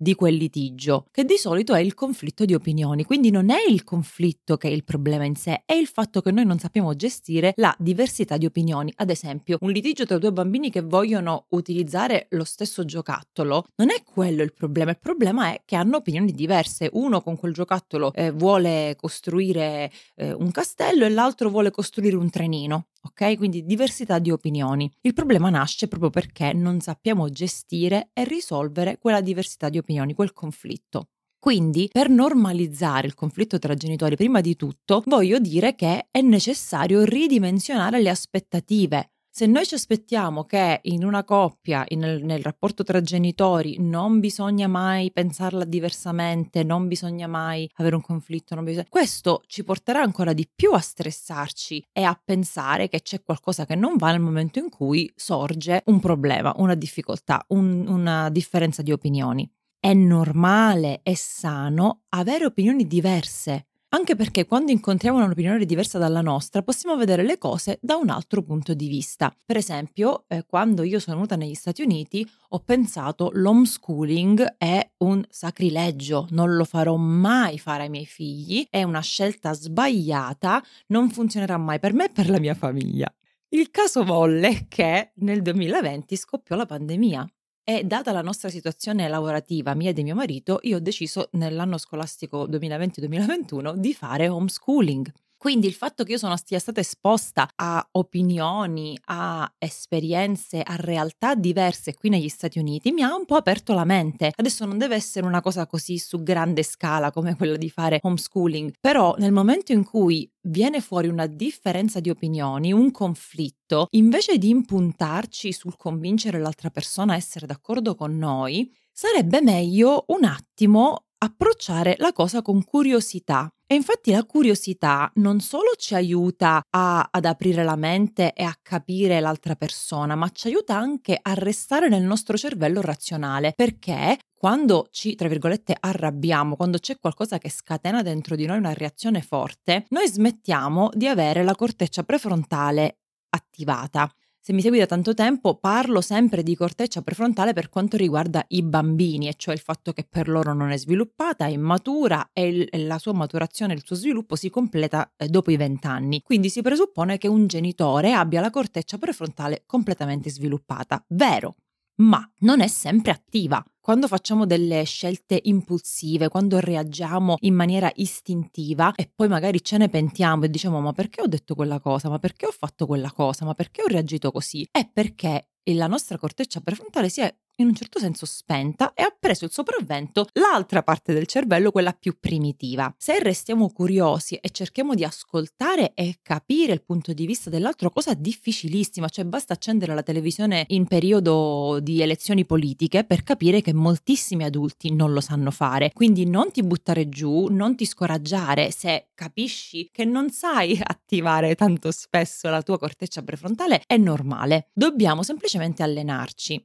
di 0.00 0.14
quel 0.14 0.34
litigio, 0.34 1.04
che 1.10 1.26
di 1.26 1.36
solito 1.36 1.74
è 1.74 1.80
il 1.80 1.92
conflitto 1.92 2.46
di 2.46 2.54
opinioni. 2.54 3.04
Quindi 3.04 3.30
non 3.30 3.50
è 3.50 3.62
il 3.68 3.84
conflitto 3.84 4.56
che 4.56 4.68
è 4.68 4.70
il 4.70 4.82
problema 4.82 5.24
in 5.24 5.36
sé, 5.36 5.62
è 5.66 5.74
il 5.74 5.86
fatto 5.86 6.22
che 6.22 6.30
noi 6.30 6.46
non 6.46 6.58
sappiamo 6.58 6.96
gestire 6.96 7.52
la 7.56 7.74
diversità 7.78 8.38
di 8.38 8.46
opinioni. 8.46 8.90
Ad 8.96 9.10
esempio, 9.10 9.58
un 9.60 9.70
litigio 9.70 10.06
tra 10.06 10.16
due 10.16 10.32
bambini 10.32 10.70
che 10.70 10.80
vogliono 10.80 11.44
utilizzare 11.50 12.28
lo 12.30 12.44
stesso 12.44 12.86
giocattolo, 12.86 13.66
non 13.76 13.90
è 13.90 14.02
quello 14.02 14.42
il 14.42 14.54
problema, 14.54 14.90
il 14.90 14.98
problema 14.98 15.52
è 15.52 15.60
che 15.66 15.76
hanno 15.76 15.98
opinioni 15.98 16.32
diverse. 16.32 16.88
Uno 16.94 17.20
con 17.20 17.36
quel 17.36 17.52
giocattolo 17.52 18.14
eh, 18.14 18.30
vuole 18.30 18.96
costruire 18.96 19.92
eh, 20.16 20.32
un 20.32 20.50
castello 20.50 21.04
e 21.04 21.10
l'altro 21.10 21.50
vuole 21.50 21.70
costruire 21.70 22.16
un 22.16 22.30
trenino. 22.30 22.86
Ok? 23.02 23.36
Quindi 23.36 23.64
diversità 23.64 24.18
di 24.18 24.30
opinioni. 24.30 24.90
Il 25.02 25.14
problema 25.14 25.48
nasce 25.48 25.88
proprio 25.88 26.10
perché 26.10 26.52
non 26.52 26.80
sappiamo 26.80 27.30
gestire 27.30 28.10
e 28.12 28.24
risolvere 28.24 28.98
quella 28.98 29.20
diversità 29.20 29.68
di 29.68 29.78
opinioni, 29.78 30.14
quel 30.14 30.32
conflitto. 30.32 31.08
Quindi, 31.38 31.88
per 31.90 32.10
normalizzare 32.10 33.06
il 33.06 33.14
conflitto 33.14 33.58
tra 33.58 33.74
genitori, 33.74 34.14
prima 34.14 34.42
di 34.42 34.56
tutto, 34.56 35.02
voglio 35.06 35.38
dire 35.38 35.74
che 35.74 36.08
è 36.10 36.20
necessario 36.20 37.02
ridimensionare 37.02 38.02
le 38.02 38.10
aspettative 38.10 39.12
se 39.40 39.46
noi 39.46 39.64
ci 39.64 39.72
aspettiamo 39.72 40.44
che 40.44 40.80
in 40.82 41.02
una 41.02 41.24
coppia, 41.24 41.82
in, 41.88 42.00
nel 42.00 42.42
rapporto 42.42 42.82
tra 42.82 43.00
genitori, 43.00 43.76
non 43.78 44.20
bisogna 44.20 44.68
mai 44.68 45.10
pensarla 45.12 45.64
diversamente, 45.64 46.62
non 46.62 46.88
bisogna 46.88 47.26
mai 47.26 47.66
avere 47.76 47.94
un 47.94 48.02
conflitto, 48.02 48.54
bisogna... 48.60 48.84
questo 48.90 49.42
ci 49.46 49.64
porterà 49.64 50.02
ancora 50.02 50.34
di 50.34 50.46
più 50.54 50.72
a 50.72 50.78
stressarci 50.78 51.86
e 51.90 52.02
a 52.02 52.20
pensare 52.22 52.90
che 52.90 53.00
c'è 53.00 53.22
qualcosa 53.22 53.64
che 53.64 53.76
non 53.76 53.96
va 53.96 54.10
nel 54.10 54.20
momento 54.20 54.58
in 54.58 54.68
cui 54.68 55.10
sorge 55.16 55.84
un 55.86 56.00
problema, 56.00 56.52
una 56.58 56.74
difficoltà, 56.74 57.42
un, 57.48 57.86
una 57.88 58.28
differenza 58.28 58.82
di 58.82 58.92
opinioni. 58.92 59.50
È 59.80 59.94
normale 59.94 61.00
e 61.02 61.16
sano 61.16 62.02
avere 62.10 62.44
opinioni 62.44 62.86
diverse 62.86 63.68
anche 63.90 64.14
perché 64.14 64.46
quando 64.46 64.70
incontriamo 64.70 65.18
un'opinione 65.18 65.64
diversa 65.64 65.98
dalla 65.98 66.20
nostra 66.20 66.62
possiamo 66.62 66.96
vedere 66.96 67.22
le 67.22 67.38
cose 67.38 67.78
da 67.80 67.96
un 67.96 68.08
altro 68.08 68.42
punto 68.42 68.74
di 68.74 68.88
vista. 68.88 69.34
Per 69.44 69.56
esempio, 69.56 70.24
eh, 70.28 70.44
quando 70.46 70.82
io 70.82 70.98
sono 70.98 71.16
venuta 71.16 71.36
negli 71.36 71.54
Stati 71.54 71.82
Uniti 71.82 72.28
ho 72.50 72.60
pensato 72.60 73.30
l'homeschooling 73.32 74.56
è 74.58 74.90
un 74.98 75.24
sacrilegio, 75.28 76.26
non 76.30 76.54
lo 76.54 76.64
farò 76.64 76.96
mai 76.96 77.58
fare 77.58 77.84
ai 77.84 77.90
miei 77.90 78.06
figli, 78.06 78.66
è 78.70 78.82
una 78.82 79.00
scelta 79.00 79.52
sbagliata, 79.52 80.62
non 80.88 81.10
funzionerà 81.10 81.56
mai 81.56 81.78
per 81.78 81.92
me 81.92 82.06
e 82.06 82.10
per 82.10 82.28
la 82.28 82.38
mia 82.38 82.54
famiglia. 82.54 83.12
Il 83.48 83.70
caso 83.70 84.04
volle 84.04 84.66
che 84.68 85.12
nel 85.16 85.42
2020 85.42 86.14
scoppiò 86.14 86.54
la 86.54 86.66
pandemia 86.66 87.28
e 87.64 87.84
data 87.84 88.12
la 88.12 88.22
nostra 88.22 88.48
situazione 88.48 89.08
lavorativa, 89.08 89.74
mia 89.74 89.90
e 89.90 89.92
di 89.92 90.02
mio 90.02 90.14
marito, 90.14 90.58
io 90.62 90.76
ho 90.76 90.80
deciso 90.80 91.28
nell'anno 91.32 91.78
scolastico 91.78 92.46
2020-2021 92.48 93.74
di 93.76 93.94
fare 93.94 94.28
homeschooling. 94.28 95.10
Quindi 95.40 95.66
il 95.66 95.72
fatto 95.72 96.04
che 96.04 96.12
io 96.12 96.18
sono 96.18 96.36
sia 96.36 96.58
stata 96.58 96.80
esposta 96.80 97.48
a 97.54 97.88
opinioni, 97.92 98.94
a 99.06 99.50
esperienze, 99.56 100.60
a 100.60 100.76
realtà 100.76 101.34
diverse 101.34 101.94
qui 101.94 102.10
negli 102.10 102.28
Stati 102.28 102.58
Uniti 102.58 102.92
mi 102.92 103.00
ha 103.00 103.14
un 103.14 103.24
po' 103.24 103.36
aperto 103.36 103.72
la 103.72 103.86
mente. 103.86 104.32
Adesso 104.36 104.66
non 104.66 104.76
deve 104.76 104.96
essere 104.96 105.24
una 105.24 105.40
cosa 105.40 105.66
così 105.66 105.96
su 105.96 106.22
grande 106.22 106.62
scala 106.62 107.10
come 107.10 107.36
quella 107.36 107.56
di 107.56 107.70
fare 107.70 108.00
homeschooling, 108.02 108.72
però 108.78 109.14
nel 109.16 109.32
momento 109.32 109.72
in 109.72 109.82
cui 109.82 110.30
viene 110.42 110.82
fuori 110.82 111.08
una 111.08 111.26
differenza 111.26 112.00
di 112.00 112.10
opinioni, 112.10 112.70
un 112.74 112.90
conflitto, 112.90 113.86
invece 113.92 114.36
di 114.36 114.50
impuntarci 114.50 115.54
sul 115.54 115.74
convincere 115.78 116.38
l'altra 116.38 116.68
persona 116.68 117.14
a 117.14 117.16
essere 117.16 117.46
d'accordo 117.46 117.94
con 117.94 118.14
noi, 118.14 118.70
sarebbe 118.92 119.40
meglio 119.40 120.04
un 120.08 120.24
attimo 120.24 121.06
approcciare 121.22 121.96
la 121.98 122.12
cosa 122.12 122.42
con 122.42 122.64
curiosità. 122.64 123.48
E 123.66 123.74
infatti 123.76 124.10
la 124.10 124.24
curiosità 124.24 125.10
non 125.16 125.38
solo 125.40 125.70
ci 125.76 125.94
aiuta 125.94 126.60
a, 126.68 127.08
ad 127.08 127.24
aprire 127.24 127.62
la 127.62 127.76
mente 127.76 128.32
e 128.32 128.42
a 128.42 128.56
capire 128.60 129.20
l'altra 129.20 129.54
persona, 129.54 130.16
ma 130.16 130.28
ci 130.30 130.48
aiuta 130.48 130.76
anche 130.76 131.16
a 131.20 131.34
restare 131.34 131.88
nel 131.88 132.02
nostro 132.02 132.36
cervello 132.36 132.80
razionale, 132.80 133.52
perché 133.54 134.18
quando 134.34 134.88
ci, 134.90 135.14
tra 135.14 135.28
virgolette, 135.28 135.76
arrabbiamo, 135.78 136.56
quando 136.56 136.78
c'è 136.78 136.96
qualcosa 136.98 137.38
che 137.38 137.50
scatena 137.50 138.02
dentro 138.02 138.34
di 138.34 138.46
noi 138.46 138.58
una 138.58 138.72
reazione 138.72 139.20
forte, 139.20 139.84
noi 139.90 140.08
smettiamo 140.08 140.90
di 140.94 141.06
avere 141.06 141.44
la 141.44 141.54
corteccia 141.54 142.02
prefrontale 142.02 142.98
attivata. 143.28 144.10
Se 144.42 144.54
mi 144.54 144.62
segui 144.62 144.78
da 144.78 144.86
tanto 144.86 145.12
tempo, 145.12 145.56
parlo 145.56 146.00
sempre 146.00 146.42
di 146.42 146.56
corteccia 146.56 147.02
prefrontale 147.02 147.52
per 147.52 147.68
quanto 147.68 147.98
riguarda 147.98 148.42
i 148.48 148.62
bambini, 148.62 149.28
e 149.28 149.34
cioè 149.36 149.52
il 149.52 149.60
fatto 149.60 149.92
che 149.92 150.06
per 150.08 150.28
loro 150.28 150.54
non 150.54 150.70
è 150.70 150.78
sviluppata, 150.78 151.44
è 151.44 151.50
immatura 151.50 152.30
e, 152.32 152.66
la 152.86 152.98
sua 152.98 153.12
maturazione, 153.12 153.74
il 153.74 153.84
suo 153.84 153.96
sviluppo 153.96 154.36
si 154.36 154.48
completa 154.48 155.12
eh, 155.18 155.28
dopo 155.28 155.50
i 155.50 155.58
vent'anni. 155.58 156.22
Quindi 156.22 156.48
si 156.48 156.62
presuppone 156.62 157.18
che 157.18 157.28
un 157.28 157.46
genitore 157.48 158.14
abbia 158.14 158.40
la 158.40 158.48
corteccia 158.48 158.96
prefrontale 158.96 159.64
completamente 159.66 160.30
sviluppata. 160.30 161.04
Vero, 161.08 161.56
ma 161.96 162.28
non 162.40 162.60
è 162.60 162.66
sempre 162.66 163.10
attiva. 163.12 163.62
Quando 163.80 164.06
facciamo 164.06 164.46
delle 164.46 164.84
scelte 164.84 165.40
impulsive, 165.44 166.28
quando 166.28 166.60
reagiamo 166.60 167.36
in 167.40 167.54
maniera 167.54 167.90
istintiva 167.94 168.92
e 168.94 169.10
poi 169.12 169.28
magari 169.28 169.62
ce 169.62 169.78
ne 169.78 169.88
pentiamo 169.88 170.44
e 170.44 170.50
diciamo 170.50 170.80
ma 170.80 170.92
perché 170.92 171.22
ho 171.22 171.26
detto 171.26 171.54
quella 171.54 171.80
cosa, 171.80 172.08
ma 172.08 172.18
perché 172.18 172.46
ho 172.46 172.52
fatto 172.52 172.86
quella 172.86 173.10
cosa, 173.10 173.44
ma 173.44 173.54
perché 173.54 173.82
ho 173.82 173.86
reagito 173.86 174.30
così, 174.30 174.66
è 174.70 174.88
perché 174.88 175.48
la 175.64 175.86
nostra 175.86 176.18
corteccia 176.18 176.60
prefrontale 176.60 177.08
si 177.08 177.20
è 177.20 177.34
in 177.62 177.68
un 177.68 177.74
certo 177.74 177.98
senso 177.98 178.26
spenta 178.26 178.92
e 178.94 179.02
ha 179.02 179.14
preso 179.16 179.44
il 179.44 179.50
sopravvento 179.50 180.26
l'altra 180.32 180.82
parte 180.82 181.12
del 181.12 181.26
cervello, 181.26 181.70
quella 181.70 181.92
più 181.92 182.16
primitiva. 182.18 182.92
Se 182.96 183.18
restiamo 183.22 183.70
curiosi 183.70 184.36
e 184.36 184.50
cerchiamo 184.50 184.94
di 184.94 185.04
ascoltare 185.04 185.92
e 185.94 186.18
capire 186.22 186.72
il 186.72 186.82
punto 186.82 187.12
di 187.12 187.26
vista 187.26 187.50
dell'altro, 187.50 187.90
cosa 187.90 188.14
difficilissima, 188.14 189.08
cioè 189.08 189.24
basta 189.24 189.52
accendere 189.52 189.94
la 189.94 190.02
televisione 190.02 190.64
in 190.68 190.86
periodo 190.86 191.78
di 191.80 192.00
elezioni 192.00 192.44
politiche 192.44 193.04
per 193.04 193.22
capire 193.22 193.60
che 193.60 193.74
moltissimi 193.74 194.44
adulti 194.44 194.92
non 194.92 195.12
lo 195.12 195.20
sanno 195.20 195.50
fare. 195.50 195.92
Quindi 195.92 196.26
non 196.26 196.50
ti 196.50 196.62
buttare 196.62 197.08
giù, 197.08 197.48
non 197.48 197.76
ti 197.76 197.84
scoraggiare 197.84 198.70
se 198.70 199.08
capisci 199.14 199.88
che 199.92 200.04
non 200.04 200.30
sai 200.30 200.78
attivare 200.82 201.54
tanto 201.54 201.90
spesso 201.90 202.48
la 202.48 202.62
tua 202.62 202.78
corteccia 202.78 203.22
prefrontale, 203.22 203.82
è 203.86 203.96
normale. 203.96 204.68
Dobbiamo 204.72 205.22
semplicemente 205.22 205.82
allenarci. 205.82 206.64